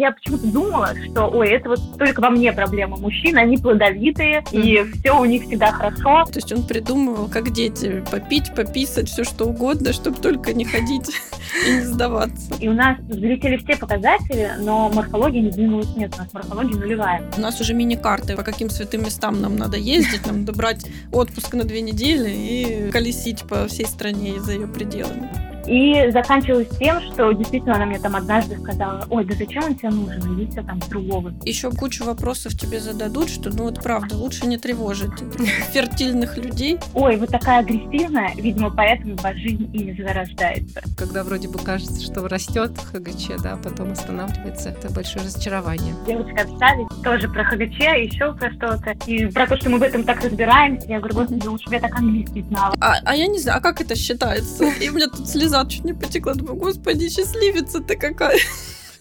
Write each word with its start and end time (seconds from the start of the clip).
Я 0.00 0.12
почему-то 0.12 0.46
думала, 0.46 0.94
что, 1.10 1.26
ой, 1.26 1.50
это 1.50 1.68
вот 1.68 1.98
только 1.98 2.22
во 2.22 2.30
мне 2.30 2.54
проблема. 2.54 2.96
Мужчины, 2.96 3.36
они 3.36 3.58
плодовитые, 3.58 4.42
и 4.50 4.82
все 4.94 5.20
у 5.20 5.26
них 5.26 5.42
всегда 5.42 5.72
хорошо. 5.72 6.24
То 6.24 6.36
есть 6.36 6.50
он 6.50 6.62
придумывал, 6.62 7.28
как 7.28 7.50
дети, 7.50 8.02
попить, 8.10 8.54
пописать, 8.54 9.10
все 9.10 9.24
что 9.24 9.44
угодно, 9.44 9.92
чтобы 9.92 10.16
только 10.16 10.54
не 10.54 10.64
ходить 10.64 11.10
и 11.68 11.72
не 11.72 11.80
сдаваться. 11.82 12.54
И 12.60 12.68
у 12.68 12.72
нас 12.72 12.98
взлетели 13.00 13.58
все 13.58 13.76
показатели, 13.76 14.52
но 14.60 14.88
морфология 14.88 15.42
не 15.42 15.50
двинулась 15.50 15.94
нет, 15.94 16.14
у 16.14 16.18
нас 16.18 16.32
морфология 16.32 16.78
нулевая. 16.78 17.22
У 17.36 17.40
нас 17.42 17.60
уже 17.60 17.74
мини-карты, 17.74 18.36
по 18.36 18.42
каким 18.42 18.70
святым 18.70 19.02
местам 19.02 19.42
нам 19.42 19.56
надо 19.56 19.76
ездить, 19.76 20.26
нам 20.26 20.40
надо 20.40 20.54
брать 20.54 20.86
отпуск 21.12 21.52
на 21.52 21.64
две 21.64 21.82
недели 21.82 22.30
и 22.30 22.90
колесить 22.90 23.42
по 23.42 23.68
всей 23.68 23.84
стране 23.84 24.36
и 24.36 24.38
за 24.38 24.52
ее 24.52 24.66
пределами. 24.66 25.49
И 25.66 26.10
заканчивалось 26.10 26.68
тем, 26.78 27.00
что 27.00 27.32
действительно 27.32 27.76
она 27.76 27.86
мне 27.86 27.98
там 27.98 28.16
однажды 28.16 28.58
сказала, 28.58 29.04
ой, 29.10 29.24
да 29.24 29.34
зачем 29.34 29.64
он 29.64 29.74
тебе 29.74 29.90
нужен, 29.90 30.34
иди 30.34 30.50
все 30.50 30.62
там 30.62 30.80
с 30.80 30.86
другого. 30.86 31.32
Еще 31.44 31.70
кучу 31.70 32.04
вопросов 32.04 32.54
тебе 32.54 32.80
зададут, 32.80 33.28
что, 33.28 33.50
ну 33.50 33.64
вот 33.64 33.82
правда, 33.82 34.16
лучше 34.16 34.46
не 34.46 34.58
тревожить 34.58 35.12
фертильных 35.72 36.36
людей. 36.36 36.78
Ой, 36.94 37.16
вы 37.16 37.26
такая 37.26 37.60
агрессивная, 37.60 38.32
видимо, 38.36 38.70
поэтому 38.70 39.16
ваша 39.16 39.38
жизнь 39.38 39.70
и 39.72 39.84
не 39.84 39.94
зарождается. 39.94 40.82
Когда 40.96 41.24
вроде 41.24 41.48
бы 41.48 41.58
кажется, 41.58 42.02
что 42.02 42.26
растет 42.28 42.72
ХГЧ, 42.92 43.42
да, 43.42 43.56
потом 43.56 43.92
останавливается, 43.92 44.70
это 44.70 44.92
большое 44.92 45.24
разочарование. 45.24 45.94
Девочки 46.06 46.38
общались 46.38 46.86
тоже 47.02 47.28
про 47.28 47.44
ХГЧ, 47.44 47.78
еще 47.78 48.32
про 48.34 48.52
что-то, 48.52 48.94
и 49.06 49.26
про 49.26 49.46
то, 49.46 49.56
что 49.56 49.70
мы 49.70 49.78
в 49.78 49.82
этом 49.82 50.04
так 50.04 50.22
разбираемся. 50.22 50.86
Я 50.88 50.98
говорю, 50.98 51.14
господи, 51.16 51.46
лучше 51.46 51.68
бы 51.68 51.74
я 51.74 51.80
так 51.80 51.94
английский 51.96 52.42
знала. 52.42 52.74
А, 52.80 52.96
а 53.04 53.14
я 53.14 53.26
не 53.26 53.38
знаю, 53.38 53.58
а 53.58 53.60
как 53.60 53.80
это 53.80 53.94
считается? 53.96 54.64
И 54.64 54.88
у 54.88 54.94
меня 54.94 55.08
тут 55.08 55.28
слеза 55.28 55.49
слеза 55.50 55.66
чуть 55.66 55.84
не 55.84 55.92
потекла. 55.92 56.34
Думаю, 56.34 56.56
господи, 56.56 57.08
счастливица-то 57.08 57.96
какая. 57.96 58.38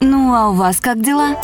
Ну, 0.01 0.33
а 0.33 0.49
у 0.49 0.53
вас 0.53 0.79
как 0.79 1.01
дела? 1.01 1.35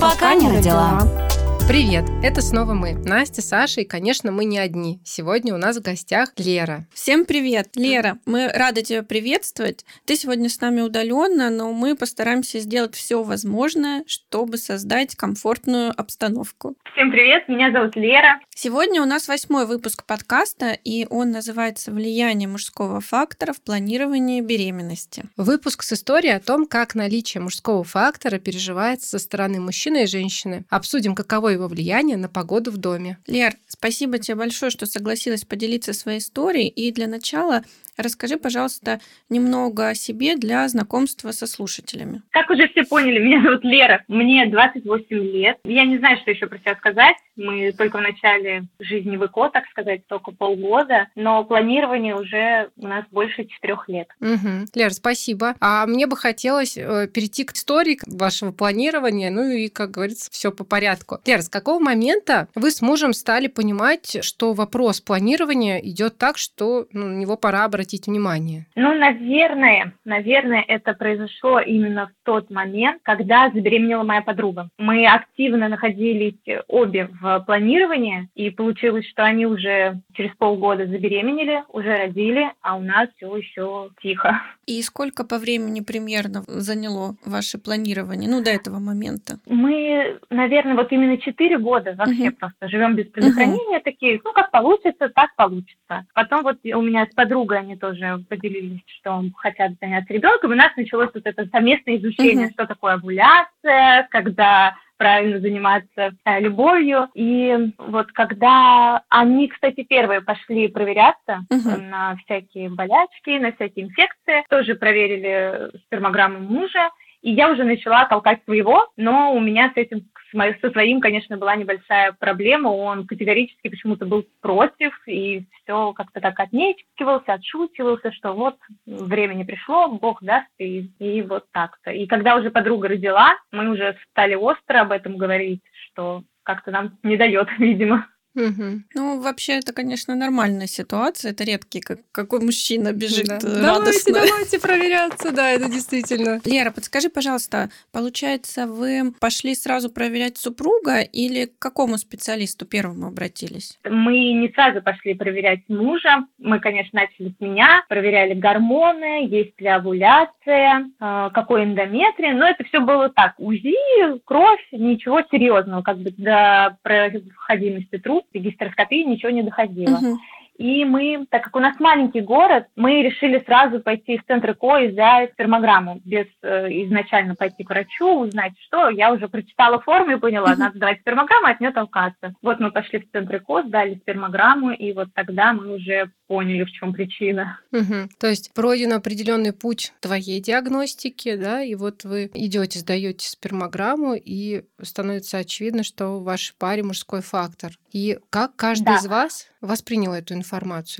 Пока, 0.00 0.10
Пока 0.14 0.34
не 0.34 0.48
родила. 0.48 1.00
родила. 1.00 1.25
Привет, 1.68 2.04
это 2.22 2.42
снова 2.42 2.74
мы, 2.74 2.92
Настя, 2.94 3.42
Саша, 3.42 3.80
и, 3.80 3.84
конечно, 3.84 4.30
мы 4.30 4.44
не 4.44 4.56
одни. 4.56 5.00
Сегодня 5.04 5.52
у 5.52 5.58
нас 5.58 5.76
в 5.76 5.82
гостях 5.82 6.32
Лера. 6.36 6.86
Всем 6.94 7.24
привет, 7.24 7.70
Лера, 7.74 8.20
мы 8.24 8.48
рады 8.54 8.82
тебя 8.82 9.02
приветствовать. 9.02 9.84
Ты 10.04 10.14
сегодня 10.14 10.48
с 10.48 10.60
нами 10.60 10.82
удаленно, 10.82 11.50
но 11.50 11.72
мы 11.72 11.96
постараемся 11.96 12.60
сделать 12.60 12.94
все 12.94 13.24
возможное, 13.24 14.04
чтобы 14.06 14.58
создать 14.58 15.16
комфортную 15.16 15.92
обстановку. 15.96 16.76
Всем 16.92 17.10
привет, 17.10 17.48
меня 17.48 17.72
зовут 17.72 17.96
Лера. 17.96 18.40
Сегодня 18.54 19.02
у 19.02 19.04
нас 19.04 19.26
восьмой 19.26 19.66
выпуск 19.66 20.04
подкаста, 20.06 20.70
и 20.70 21.06
он 21.10 21.32
называется 21.32 21.90
«Влияние 21.90 22.48
мужского 22.48 23.00
фактора 23.00 23.52
в 23.52 23.60
планировании 23.60 24.40
беременности». 24.40 25.24
Выпуск 25.36 25.82
с 25.82 25.92
историей 25.92 26.34
о 26.34 26.40
том, 26.40 26.66
как 26.66 26.94
наличие 26.94 27.42
мужского 27.42 27.82
фактора 27.82 28.38
переживается 28.38 29.10
со 29.10 29.18
стороны 29.18 29.60
мужчины 29.60 30.04
и 30.04 30.06
женщины. 30.06 30.64
Обсудим, 30.70 31.16
каково 31.16 31.55
его 31.56 31.68
влияние 31.68 32.16
на 32.16 32.28
погоду 32.28 32.70
в 32.70 32.76
доме. 32.76 33.18
Лер, 33.26 33.56
спасибо 33.66 34.18
тебе 34.18 34.36
большое, 34.36 34.70
что 34.70 34.86
согласилась 34.86 35.44
поделиться 35.44 35.92
своей 35.92 36.18
историей. 36.18 36.68
И 36.68 36.92
для 36.92 37.06
начала 37.08 37.64
Расскажи, 37.96 38.36
пожалуйста, 38.36 39.00
немного 39.30 39.88
о 39.88 39.94
себе 39.94 40.36
для 40.36 40.68
знакомства 40.68 41.30
со 41.32 41.46
слушателями. 41.46 42.22
Как 42.30 42.50
уже 42.50 42.68
все 42.68 42.84
поняли, 42.84 43.18
меня 43.18 43.42
зовут 43.42 43.64
Лера, 43.64 44.04
мне 44.08 44.46
28 44.46 45.06
лет. 45.16 45.58
Я 45.64 45.84
не 45.84 45.98
знаю, 45.98 46.18
что 46.18 46.30
еще 46.30 46.46
про 46.46 46.58
себя 46.58 46.76
сказать. 46.76 47.16
Мы 47.36 47.72
только 47.72 47.98
в 47.98 48.02
начале 48.02 48.64
жизни 48.78 49.16
в 49.16 49.24
ИКО, 49.26 49.50
так 49.50 49.64
сказать, 49.70 50.06
только 50.06 50.32
полгода, 50.32 51.08
но 51.14 51.44
планирование 51.44 52.14
уже 52.14 52.70
у 52.76 52.86
нас 52.86 53.04
больше 53.10 53.44
четырех 53.44 53.88
лет. 53.88 54.08
Угу. 54.20 54.66
Лер, 54.74 54.92
спасибо. 54.92 55.54
А 55.60 55.86
мне 55.86 56.06
бы 56.06 56.16
хотелось 56.16 56.76
э, 56.76 57.08
перейти 57.08 57.44
к 57.44 57.52
истории 57.52 57.98
вашего 58.06 58.52
планирования, 58.52 59.30
ну 59.30 59.48
и, 59.48 59.68
как 59.68 59.90
говорится, 59.90 60.30
все 60.30 60.50
по 60.50 60.64
порядку. 60.64 61.18
Лер, 61.26 61.42
с 61.42 61.48
какого 61.48 61.78
момента 61.78 62.48
вы 62.54 62.70
с 62.70 62.80
мужем 62.80 63.12
стали 63.12 63.46
понимать, 63.46 64.18
что 64.22 64.52
вопрос 64.52 65.00
планирования 65.00 65.78
идет 65.78 66.18
так, 66.18 66.38
что 66.38 66.86
ну, 66.92 67.06
на 67.06 67.16
него 67.16 67.36
пора 67.36 67.64
обратить 67.64 67.85
внимание? 68.06 68.66
Ну, 68.74 68.94
наверное, 68.94 69.92
наверное, 70.04 70.64
это 70.66 70.94
произошло 70.94 71.60
именно 71.60 72.08
в 72.08 72.24
тот 72.24 72.50
момент, 72.50 73.00
когда 73.02 73.50
забеременела 73.50 74.02
моя 74.02 74.22
подруга. 74.22 74.68
Мы 74.78 75.06
активно 75.06 75.68
находились 75.68 76.34
обе 76.68 77.08
в 77.20 77.40
планирование, 77.46 78.28
и 78.34 78.50
получилось, 78.50 79.08
что 79.08 79.24
они 79.24 79.46
уже 79.46 80.00
через 80.14 80.34
полгода 80.36 80.86
забеременели, 80.86 81.62
уже 81.68 81.96
родили, 81.96 82.50
а 82.62 82.76
у 82.76 82.80
нас 82.80 83.08
все 83.16 83.36
еще 83.36 83.90
тихо. 84.02 84.40
И 84.66 84.82
сколько 84.82 85.24
по 85.24 85.38
времени 85.38 85.80
примерно 85.80 86.42
заняло 86.48 87.14
ваше 87.24 87.56
планирование, 87.56 88.28
ну, 88.28 88.42
до 88.42 88.50
этого 88.50 88.80
момента? 88.80 89.38
Мы, 89.46 90.18
наверное, 90.28 90.74
вот 90.74 90.90
именно 90.90 91.18
четыре 91.18 91.56
года 91.56 91.94
вообще 91.96 92.28
uh-huh. 92.28 92.32
просто 92.32 92.68
живем 92.68 92.96
без 92.96 93.06
предохранения 93.06 93.78
uh-huh. 93.78 93.84
такие, 93.84 94.20
ну, 94.24 94.32
как 94.32 94.50
получится, 94.50 95.08
так 95.08 95.36
получится. 95.36 96.04
Потом 96.14 96.42
вот 96.42 96.58
у 96.64 96.82
меня 96.82 97.06
с 97.06 97.14
подругой 97.14 97.60
они 97.60 97.76
тоже 97.76 98.24
поделились, 98.28 98.82
что 98.86 99.22
хотят 99.36 99.72
заняться 99.80 100.12
ребенком, 100.12 100.50
и 100.50 100.54
у 100.54 100.58
нас 100.58 100.72
началось 100.76 101.10
вот 101.14 101.24
это 101.24 101.46
совместное 101.46 101.96
изучение, 101.98 102.48
uh-huh. 102.48 102.52
что 102.52 102.66
такое 102.66 102.94
овуляция, 102.94 104.08
когда 104.10 104.74
правильно 104.96 105.40
заниматься 105.40 106.12
э, 106.24 106.40
любовью. 106.40 107.08
И 107.14 107.72
вот 107.78 108.12
когда 108.12 109.02
они, 109.08 109.48
кстати, 109.48 109.82
первые 109.82 110.20
пошли 110.20 110.68
проверяться 110.68 111.40
uh-huh. 111.52 111.80
на 111.82 112.16
всякие 112.24 112.70
болячки, 112.70 113.38
на 113.38 113.52
всякие 113.52 113.86
инфекции, 113.86 114.44
тоже 114.48 114.74
проверили 114.74 115.70
спермограмму 115.86 116.40
мужа, 116.40 116.90
и 117.22 117.32
я 117.32 117.50
уже 117.50 117.64
начала 117.64 118.04
толкать 118.06 118.42
своего, 118.44 118.88
но 118.96 119.34
у 119.34 119.40
меня 119.40 119.72
с 119.74 119.76
этим, 119.76 120.08
со 120.32 120.70
своим, 120.70 121.00
конечно, 121.00 121.36
была 121.36 121.56
небольшая 121.56 122.12
проблема. 122.12 122.68
Он 122.68 123.06
категорически 123.06 123.68
почему-то 123.68 124.06
был 124.06 124.26
против, 124.40 124.92
и 125.06 125.46
все 125.62 125.92
как-то 125.92 126.20
так 126.20 126.38
отнекивался, 126.38 127.34
отшутивался, 127.34 128.12
что 128.12 128.32
вот 128.32 128.56
время 128.86 129.34
не 129.34 129.44
пришло, 129.44 129.88
Бог 129.88 130.22
даст, 130.22 130.48
и, 130.58 130.90
и 130.98 131.22
вот 131.22 131.46
так-то. 131.52 131.90
И 131.90 132.06
когда 132.06 132.36
уже 132.36 132.50
подруга 132.50 132.88
родила, 132.88 133.34
мы 133.50 133.70
уже 133.70 133.96
стали 134.10 134.34
остро 134.34 134.80
об 134.80 134.92
этом 134.92 135.16
говорить, 135.16 135.62
что 135.90 136.22
как-то 136.42 136.70
нам 136.70 136.98
не 137.02 137.16
дает, 137.16 137.48
видимо. 137.58 138.06
Угу. 138.36 138.82
Ну, 138.94 139.20
вообще, 139.20 139.54
это, 139.54 139.72
конечно, 139.72 140.14
нормальная 140.14 140.66
ситуация. 140.66 141.32
Это 141.32 141.44
редкий, 141.44 141.80
как, 141.80 142.00
какой 142.12 142.40
мужчина 142.40 142.92
бежит 142.92 143.26
да. 143.26 143.36
радостно. 143.36 144.12
Давайте, 144.12 144.30
давайте 144.30 144.60
проверяться, 144.60 145.32
да, 145.32 145.50
это 145.50 145.70
действительно. 145.70 146.40
Лера, 146.44 146.70
подскажи, 146.70 147.08
пожалуйста, 147.08 147.70
получается, 147.92 148.66
вы 148.66 149.12
пошли 149.18 149.54
сразу 149.54 149.90
проверять 149.90 150.36
супруга 150.36 151.00
или 151.00 151.46
к 151.46 151.58
какому 151.58 151.96
специалисту 151.96 152.66
первому 152.66 153.06
обратились? 153.06 153.78
Мы 153.88 154.32
не 154.32 154.52
сразу 154.52 154.82
пошли 154.82 155.14
проверять 155.14 155.60
мужа. 155.68 156.26
Мы, 156.38 156.60
конечно, 156.60 157.00
начали 157.00 157.34
с 157.36 157.40
меня, 157.40 157.84
проверяли 157.88 158.34
гормоны, 158.34 159.26
есть 159.28 159.58
ли 159.60 159.68
овуляция, 159.68 160.90
э, 161.00 161.30
какой 161.32 161.64
эндометрия, 161.64 162.34
но 162.34 162.46
это 162.46 162.64
все 162.64 162.80
было 162.80 163.08
так, 163.08 163.34
УЗИ, 163.38 164.18
кровь, 164.24 164.60
ничего 164.72 165.22
серьезного, 165.30 165.80
как 165.82 165.98
бы 165.98 166.10
до 166.10 166.76
проходимости 166.82 167.96
труб 167.98 168.25
гистероскопии 168.34 169.04
ничего 169.04 169.30
не 169.30 169.42
доходило. 169.42 169.96
Uh-huh. 169.96 170.16
И 170.58 170.84
мы, 170.84 171.26
так 171.30 171.44
как 171.44 171.56
у 171.56 171.60
нас 171.60 171.78
маленький 171.78 172.20
город, 172.20 172.66
мы 172.76 173.02
решили 173.02 173.42
сразу 173.46 173.80
пойти 173.80 174.18
в 174.18 174.24
центр 174.24 174.54
КО 174.54 174.78
и 174.78 174.88
взять 174.88 175.32
спермограмму, 175.32 176.00
без 176.04 176.26
э, 176.42 176.68
изначально 176.84 177.34
пойти 177.34 177.64
к 177.64 177.70
врачу, 177.70 178.20
узнать, 178.20 178.52
что. 178.66 178.88
Я 178.88 179.12
уже 179.12 179.28
прочитала 179.28 179.80
форму 179.80 180.12
и 180.12 180.20
поняла, 180.20 180.54
mm-hmm. 180.54 180.58
надо 180.58 180.78
давать 180.78 181.00
спермограмму, 181.00 181.48
от 181.48 181.60
нее 181.60 181.72
толкаться. 181.72 182.34
Вот 182.42 182.60
мы 182.60 182.70
пошли 182.70 183.00
в 183.00 183.10
центр 183.10 183.40
КО, 183.40 183.62
сдали 183.62 183.96
спермограмму, 183.96 184.72
и 184.72 184.92
вот 184.92 185.08
тогда 185.14 185.52
мы 185.52 185.74
уже 185.74 186.10
поняли, 186.26 186.64
в 186.64 186.70
чем 186.72 186.92
причина. 186.92 187.60
Угу. 187.72 188.08
То 188.18 188.26
есть 188.26 188.52
пройден 188.52 188.92
определенный 188.92 189.52
путь 189.52 189.92
твоей 190.00 190.40
диагностики, 190.40 191.36
да, 191.36 191.62
и 191.62 191.74
вот 191.74 192.04
вы 192.04 192.30
идете, 192.34 192.80
сдаете 192.80 193.28
спермограмму, 193.28 194.14
и 194.14 194.64
становится 194.82 195.38
очевидно, 195.38 195.84
что 195.84 196.18
в 196.18 196.24
вашей 196.24 196.54
паре 196.58 196.82
мужской 196.82 197.20
фактор. 197.22 197.72
И 197.92 198.18
как 198.30 198.56
каждый 198.56 198.86
да. 198.86 198.96
из 198.96 199.06
вас 199.06 199.48
воспринял 199.60 200.12
эту 200.12 200.34
информацию, 200.34 200.45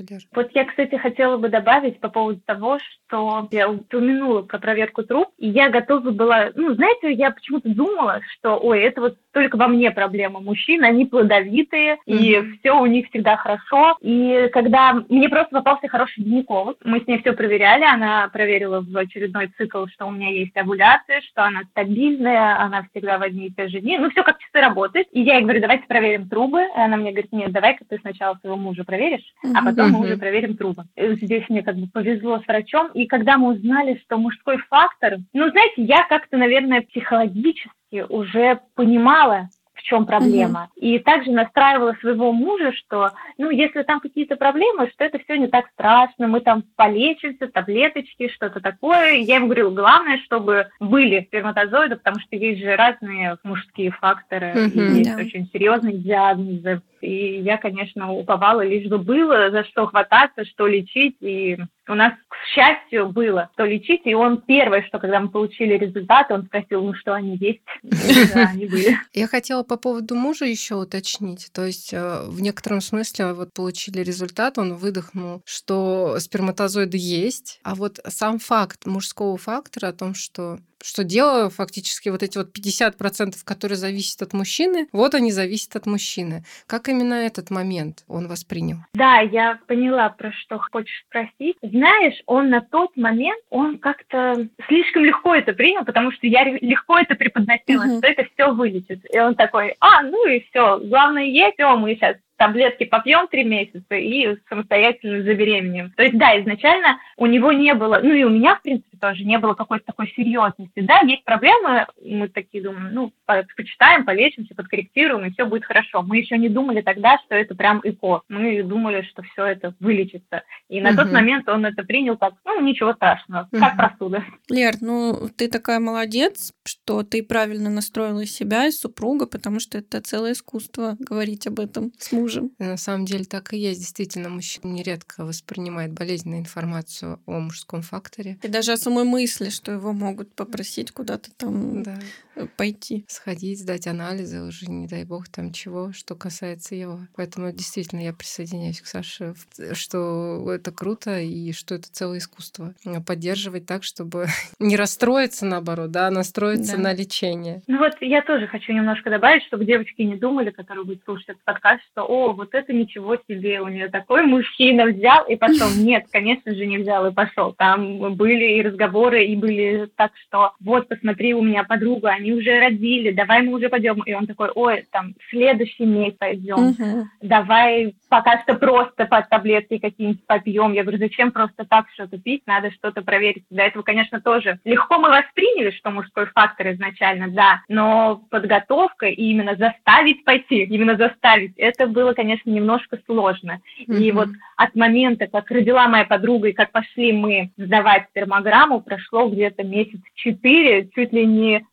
Лер? 0.09 0.21
Вот 0.33 0.49
я, 0.53 0.65
кстати, 0.65 0.95
хотела 0.95 1.37
бы 1.37 1.49
добавить 1.49 1.99
по 1.99 2.09
поводу 2.09 2.41
того, 2.45 2.79
что 2.79 3.47
я 3.51 3.69
упомянула 3.69 4.41
про 4.41 4.59
проверку 4.59 5.03
труб, 5.03 5.29
и 5.37 5.47
я 5.47 5.69
готова 5.69 6.11
была, 6.11 6.51
ну, 6.55 6.73
знаете, 6.73 7.11
я 7.11 7.31
почему-то 7.31 7.69
думала, 7.69 8.21
что, 8.33 8.57
ой, 8.57 8.81
это 8.81 9.01
вот 9.01 9.17
только 9.37 9.55
во 9.55 9.67
мне 9.67 9.91
проблема 9.91 10.39
мужчин, 10.39 10.83
они 10.83 11.05
плодовитые, 11.05 11.93
mm-hmm. 11.93 11.99
и 12.07 12.57
все 12.57 12.71
у 12.71 12.87
них 12.87 13.07
всегда 13.09 13.37
хорошо. 13.37 13.95
И 14.01 14.49
когда 14.51 14.93
мне 15.09 15.29
просто 15.29 15.57
попался 15.57 15.87
хороший 15.87 16.23
гинеколог, 16.23 16.77
мы 16.83 17.01
с 17.01 17.05
ней 17.05 17.19
все 17.19 17.33
проверяли, 17.33 17.83
она 17.83 18.29
проверила 18.29 18.81
в 18.81 18.97
очередной 18.97 19.51
цикл, 19.55 19.85
что 19.93 20.07
у 20.07 20.11
меня 20.11 20.31
есть 20.31 20.57
овуляция, 20.57 21.21
что 21.21 21.43
она 21.43 21.61
стабильная, 21.69 22.59
она 22.59 22.87
всегда 22.89 23.19
в 23.19 23.21
одни 23.21 23.45
и 23.45 23.51
те 23.51 23.67
же 23.67 23.79
дни, 23.79 23.99
ну, 23.99 24.09
все 24.09 24.23
как 24.23 24.39
часы 24.39 24.59
работает. 24.59 25.05
И 25.11 25.21
я 25.21 25.35
ей 25.35 25.43
говорю, 25.43 25.61
давайте 25.61 25.85
проверим 25.85 26.27
трубы, 26.27 26.63
и 26.63 26.79
она 26.79 26.97
мне 26.97 27.11
говорит, 27.11 27.31
нет, 27.31 27.51
давай-ка 27.51 27.85
ты 27.87 27.99
сначала 27.99 28.39
своего 28.41 28.57
мужа 28.57 28.85
проверишь, 28.85 29.35
mm-hmm. 29.45 29.53
а 29.53 29.63
потом 29.63 29.91
мы 29.91 29.99
уже 29.99 30.17
проверим 30.17 30.57
трубы. 30.57 30.85
И 30.95 31.13
здесь 31.13 31.43
мне 31.49 31.61
как 31.61 31.75
бы 31.75 31.85
повезло 31.85 32.39
с 32.39 32.47
врачом, 32.47 32.87
и 32.95 33.05
когда 33.05 33.37
мы 33.37 33.53
узнали, 33.53 34.01
что 34.03 34.17
мужской 34.17 34.57
фактор, 34.67 35.17
ну, 35.33 35.47
знаете, 35.51 35.83
я 35.83 36.07
как-то, 36.09 36.37
наверное, 36.37 36.81
психологически 36.81 37.69
периодически 37.89 38.11
уже 38.13 38.59
понимала, 38.75 39.49
в 39.73 39.83
чем 39.83 40.07
проблема. 40.07 40.69
Угу. 40.75 40.85
И 40.85 40.99
также 40.99 41.31
настраивала 41.31 41.93
своего 41.99 42.31
мужа, 42.31 42.73
что, 42.73 43.11
ну, 43.37 43.51
если 43.51 43.83
там 43.83 43.99
какие-то 43.99 44.35
проблемы, 44.35 44.89
что 44.91 45.03
это 45.03 45.19
все 45.19 45.37
не 45.37 45.47
так 45.47 45.67
страшно, 45.73 46.27
мы 46.27 46.39
там 46.41 46.63
полечимся, 46.75 47.47
таблеточки, 47.47 48.29
что-то 48.29 48.59
такое. 48.59 49.17
Я 49.17 49.35
ему 49.35 49.45
говорила, 49.45 49.69
главное, 49.69 50.17
чтобы 50.25 50.67
были 50.79 51.25
сперматозоиды, 51.27 51.97
потому 51.97 52.19
что 52.19 52.35
есть 52.35 52.59
же 52.59 52.75
разные 52.75 53.37
мужские 53.43 53.91
факторы, 53.91 54.51
угу, 54.51 54.79
и 54.79 54.97
есть 54.97 55.15
да. 55.15 55.21
очень 55.21 55.47
серьезные 55.53 55.97
диагнозы. 55.97 56.81
И 57.01 57.41
я, 57.41 57.57
конечно, 57.57 58.11
уповала, 58.11 58.61
лишь 58.61 58.87
бы 58.87 58.97
было 58.97 59.51
за 59.51 59.63
что 59.65 59.87
хвататься, 59.87 60.45
что 60.45 60.67
лечить, 60.67 61.17
и 61.21 61.57
у 61.87 61.93
нас, 61.93 62.13
к 62.27 62.35
счастью, 62.53 63.09
было 63.09 63.49
что 63.53 63.65
лечить, 63.65 64.01
и 64.05 64.13
он 64.13 64.41
первое, 64.41 64.83
что 64.87 64.99
когда 64.99 65.19
мы 65.19 65.29
получили 65.29 65.77
результаты, 65.77 66.33
он 66.33 66.45
спросил, 66.45 66.83
ну 66.83 66.93
что 66.93 67.13
они 67.13 67.37
есть? 67.37 67.61
Да, 67.83 68.49
они 68.51 68.65
были. 68.65 68.97
Я 69.13 69.27
хотела 69.27 69.63
по 69.63 69.77
поводу 69.77 70.15
мужа 70.15 70.45
еще 70.45 70.75
уточнить. 70.75 71.49
То 71.53 71.65
есть 71.65 71.93
э, 71.93 72.23
в 72.25 72.41
некотором 72.41 72.81
смысле 72.81 73.33
вот 73.33 73.53
получили 73.53 74.01
результат, 74.01 74.57
он 74.57 74.75
выдохнул, 74.75 75.41
что 75.45 76.19
сперматозоиды 76.19 76.97
есть, 76.99 77.59
а 77.63 77.75
вот 77.75 77.99
сам 78.07 78.39
факт 78.39 78.85
мужского 78.85 79.37
фактора 79.37 79.89
о 79.89 79.93
том, 79.93 80.13
что 80.13 80.59
что 80.83 81.03
дело 81.03 81.49
фактически 81.49 82.09
вот 82.09 82.23
эти 82.23 82.37
вот 82.37 82.49
50%, 82.55 83.35
которые 83.43 83.77
зависят 83.77 84.21
от 84.21 84.33
мужчины, 84.33 84.87
вот 84.91 85.13
они 85.13 85.31
зависят 85.31 85.75
от 85.75 85.85
мужчины. 85.85 86.43
Как 86.65 86.87
именно 86.87 87.13
этот 87.13 87.49
момент 87.49 88.03
он 88.07 88.27
воспринял? 88.27 88.77
Да, 88.93 89.19
я 89.19 89.59
поняла, 89.67 90.09
про 90.09 90.31
что 90.31 90.59
хочешь 90.71 91.03
спросить. 91.07 91.57
Знаешь, 91.61 92.21
он 92.25 92.49
на 92.49 92.61
тот 92.61 92.95
момент, 92.95 93.41
он 93.49 93.77
как-то 93.77 94.47
слишком 94.67 95.03
легко 95.03 95.35
это 95.35 95.53
принял, 95.53 95.83
потому 95.83 96.11
что 96.11 96.27
я 96.27 96.43
легко 96.43 96.97
это 96.97 97.15
преподносила, 97.15 97.83
uh-huh. 97.83 97.97
что 97.97 98.07
это 98.07 98.27
все 98.33 98.53
вылетит. 98.53 99.05
И 99.13 99.19
он 99.19 99.35
такой, 99.35 99.75
а, 99.79 100.03
ну 100.03 100.27
и 100.27 100.45
все, 100.49 100.79
главное 100.79 101.25
есть, 101.25 101.57
все, 101.57 101.75
мы 101.75 101.95
сейчас 101.95 102.17
таблетки 102.37 102.85
попьем 102.85 103.27
три 103.27 103.43
месяца 103.43 103.95
и 103.95 104.37
самостоятельно 104.47 105.23
забеременеем. 105.23 105.91
То 105.91 106.03
есть, 106.03 106.17
да, 106.17 106.39
изначально 106.39 106.99
у 107.17 107.25
него 107.25 107.51
не 107.51 107.73
было, 107.73 107.99
ну 108.01 108.13
и 108.13 108.23
у 108.23 108.29
меня, 108.29 108.55
в 108.55 108.61
принципе, 108.61 108.97
тоже 108.97 109.23
не 109.23 109.37
было 109.37 109.53
какой-то 109.53 109.85
такой 109.85 110.07
серьезности. 110.15 110.79
Да, 110.81 110.99
есть 110.99 111.23
проблемы, 111.23 111.87
мы 112.03 112.27
такие 112.29 112.63
думаем, 112.63 112.93
ну, 112.93 113.13
почитаем, 113.25 114.05
полечимся, 114.05 114.55
подкорректируем, 114.55 115.25
и 115.25 115.31
все 115.31 115.45
будет 115.45 115.65
хорошо. 115.65 116.03
Мы 116.03 116.17
еще 116.19 116.37
не 116.37 116.49
думали 116.49 116.81
тогда, 116.81 117.17
что 117.25 117.35
это 117.35 117.55
прям 117.55 117.81
ИКО. 117.83 118.21
Мы 118.29 118.63
думали, 118.63 119.01
что 119.01 119.23
все 119.23 119.45
это 119.45 119.73
вылечится. 119.79 120.43
И 120.69 120.79
на 120.79 120.89
угу. 120.89 120.97
тот 120.97 121.11
момент 121.11 121.49
он 121.49 121.65
это 121.65 121.83
принял 121.83 122.17
как, 122.17 122.35
ну, 122.45 122.61
ничего 122.61 122.93
страшного, 122.93 123.47
угу. 123.51 123.59
как 123.59 123.77
простуда. 123.77 124.23
Лер, 124.49 124.75
ну, 124.81 125.29
ты 125.35 125.49
такая 125.49 125.79
молодец, 125.79 126.53
что 126.63 127.03
ты 127.03 127.23
правильно 127.23 127.69
настроила 127.69 128.25
себя 128.25 128.67
и 128.67 128.71
супруга, 128.71 129.25
потому 129.25 129.59
что 129.59 129.77
это 129.79 130.01
целое 130.01 130.33
искусство 130.33 130.95
говорить 130.99 131.47
об 131.47 131.59
этом 131.59 131.91
с 131.97 132.11
мужем 132.11 132.26
мужем. 132.27 132.51
На 132.59 132.77
самом 132.77 133.05
деле 133.05 133.25
так 133.25 133.53
и 133.53 133.57
есть. 133.57 133.79
Действительно, 133.79 134.29
мужчина 134.29 134.71
нередко 134.71 135.25
воспринимает 135.25 135.93
болезненную 135.93 136.41
информацию 136.41 137.21
о 137.25 137.39
мужском 137.39 137.81
факторе. 137.81 138.37
И 138.43 138.47
даже 138.47 138.73
о 138.73 138.77
самой 138.77 139.05
мысли, 139.05 139.49
что 139.49 139.71
его 139.71 139.93
могут 139.93 140.33
попросить 140.33 140.91
куда-то 140.91 141.31
там 141.31 141.83
да. 141.83 141.99
Э, 142.37 142.45
пойти. 142.55 143.05
Сходить, 143.07 143.59
сдать 143.59 143.87
анализы 143.87 144.41
уже, 144.41 144.67
не 144.67 144.87
дай 144.87 145.03
бог, 145.03 145.27
там 145.27 145.51
чего, 145.51 145.91
что 145.91 146.15
касается 146.15 146.75
его. 146.75 146.99
Поэтому 147.15 147.51
действительно 147.51 148.01
я 148.01 148.13
присоединяюсь 148.13 148.81
к 148.81 148.85
Саше, 148.85 149.33
что 149.73 150.51
это 150.51 150.71
круто 150.71 151.19
и 151.19 151.51
что 151.51 151.75
это 151.75 151.91
целое 151.91 152.19
искусство. 152.19 152.73
Поддерживать 153.05 153.65
так, 153.65 153.83
чтобы 153.83 154.27
не 154.59 154.77
расстроиться, 154.77 155.45
наоборот, 155.45 155.91
да, 155.91 156.07
а 156.07 156.11
настроиться 156.11 156.77
да. 156.77 156.83
на 156.83 156.93
лечение. 156.93 157.61
Ну 157.67 157.79
вот 157.79 157.93
я 158.01 158.21
тоже 158.21 158.47
хочу 158.47 158.71
немножко 158.71 159.09
добавить, 159.09 159.43
чтобы 159.45 159.65
девочки 159.65 160.01
не 160.03 160.15
думали, 160.15 160.51
которые 160.51 160.85
будут 160.85 161.03
слушать 161.03 161.29
этот 161.29 161.43
подкаст, 161.43 161.81
что, 161.91 162.03
о, 162.03 162.33
вот 162.33 162.53
это 162.53 162.71
ничего 162.71 163.17
себе, 163.27 163.61
у 163.61 163.67
нее 163.67 163.89
такой 163.89 164.23
мужчина 164.23 164.85
взял 164.85 165.25
и 165.27 165.35
пошел. 165.35 165.67
Нет, 165.77 166.05
конечно 166.11 166.53
же, 166.53 166.65
не 166.65 166.77
взял 166.77 167.07
и 167.07 167.13
пошел. 167.13 167.53
Там 167.53 168.15
были 168.15 168.57
и 168.57 168.61
разговоры, 168.61 169.25
и 169.25 169.35
были 169.35 169.89
так, 169.95 170.11
что 170.27 170.53
вот, 170.59 170.87
посмотри, 170.87 171.33
у 171.33 171.41
меня 171.41 171.63
подруга, 171.63 172.09
они 172.09 172.26
уже 172.33 172.59
родили, 172.59 173.11
давай 173.11 173.41
мы 173.41 173.53
уже 173.53 173.69
пойдем. 173.69 174.01
И 174.03 174.13
он 174.13 174.27
такой, 174.27 174.49
ой, 174.53 174.85
там, 174.91 175.13
следующий 175.29 175.85
месяц 175.85 176.17
пойдем, 176.17 176.69
угу. 176.69 177.07
давай 177.21 177.95
пока 178.09 178.41
что 178.41 178.55
просто 178.55 179.05
под 179.05 179.29
таблетки 179.29 179.77
какие-нибудь 179.77 180.25
попьем. 180.25 180.73
Я 180.73 180.83
говорю, 180.83 180.97
зачем 180.97 181.31
просто 181.31 181.65
так 181.65 181.87
что-то 181.93 182.17
пить, 182.17 182.43
надо 182.45 182.71
что-то 182.71 183.01
проверить. 183.01 183.43
До 183.49 183.63
этого, 183.63 183.83
конечно, 183.83 184.21
тоже 184.21 184.59
легко 184.63 184.99
мы 184.99 185.09
восприняли, 185.09 185.71
что 185.71 185.91
мужской 185.91 186.25
фактор 186.27 186.71
изначально, 186.71 187.29
да, 187.29 187.61
но 187.67 188.21
подготовка 188.29 189.07
и 189.07 189.29
именно 189.29 189.55
заставить 189.55 190.23
пойти, 190.23 190.63
именно 190.63 190.95
заставить, 190.95 191.53
это 191.57 191.87
было, 191.87 192.13
конечно, 192.13 192.49
немножко 192.49 192.99
сложно. 193.05 193.59
Mm-hmm. 193.87 193.97
И 193.97 194.11
вот 194.11 194.29
от 194.55 194.75
момента, 194.75 195.27
как 195.27 195.51
родила 195.51 195.87
моя 195.87 196.05
подруга 196.05 196.49
и 196.49 196.53
как 196.53 196.71
пошли 196.71 197.13
мы 197.13 197.51
сдавать 197.57 198.07
спермограмму, 198.09 198.81
прошло 198.81 199.29
где-то 199.29 199.63
месяц 199.63 199.99
четыре, 200.15 200.89
чуть 200.95 201.13
ли 201.13 201.25
не 201.25 201.65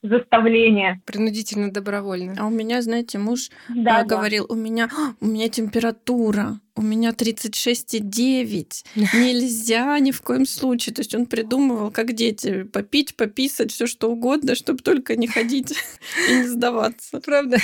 заставление. 0.44 1.00
Принудительно 1.06 1.70
добровольно. 1.70 2.35
А 2.38 2.46
у 2.46 2.50
меня, 2.50 2.82
знаете, 2.82 3.19
муж 3.19 3.50
да, 3.69 4.02
э, 4.02 4.06
говорил, 4.06 4.46
да. 4.46 4.55
у 4.55 4.56
меня, 4.56 4.91
у 5.20 5.26
меня 5.26 5.49
температура 5.49 6.61
у 6.76 6.82
меня 6.82 7.11
36,9. 7.11 8.85
Нельзя 9.14 9.99
ни 10.00 10.11
в 10.11 10.23
коем 10.23 10.44
случае. 10.46 10.94
То 10.94 11.00
есть 11.02 11.14
он 11.14 11.26
придумывал, 11.26 11.91
как 11.91 12.14
дети, 12.14 12.64
попить, 12.64 13.17
пописать, 13.17 13.70
все 13.70 13.87
что 13.87 14.11
угодно, 14.11 14.55
чтобы 14.55 14.81
только 14.81 15.14
не 15.17 15.26
ходить 15.26 15.73
и 16.29 16.35
не 16.35 16.49
сдаваться. 16.49 17.20
Правда? 17.20 17.58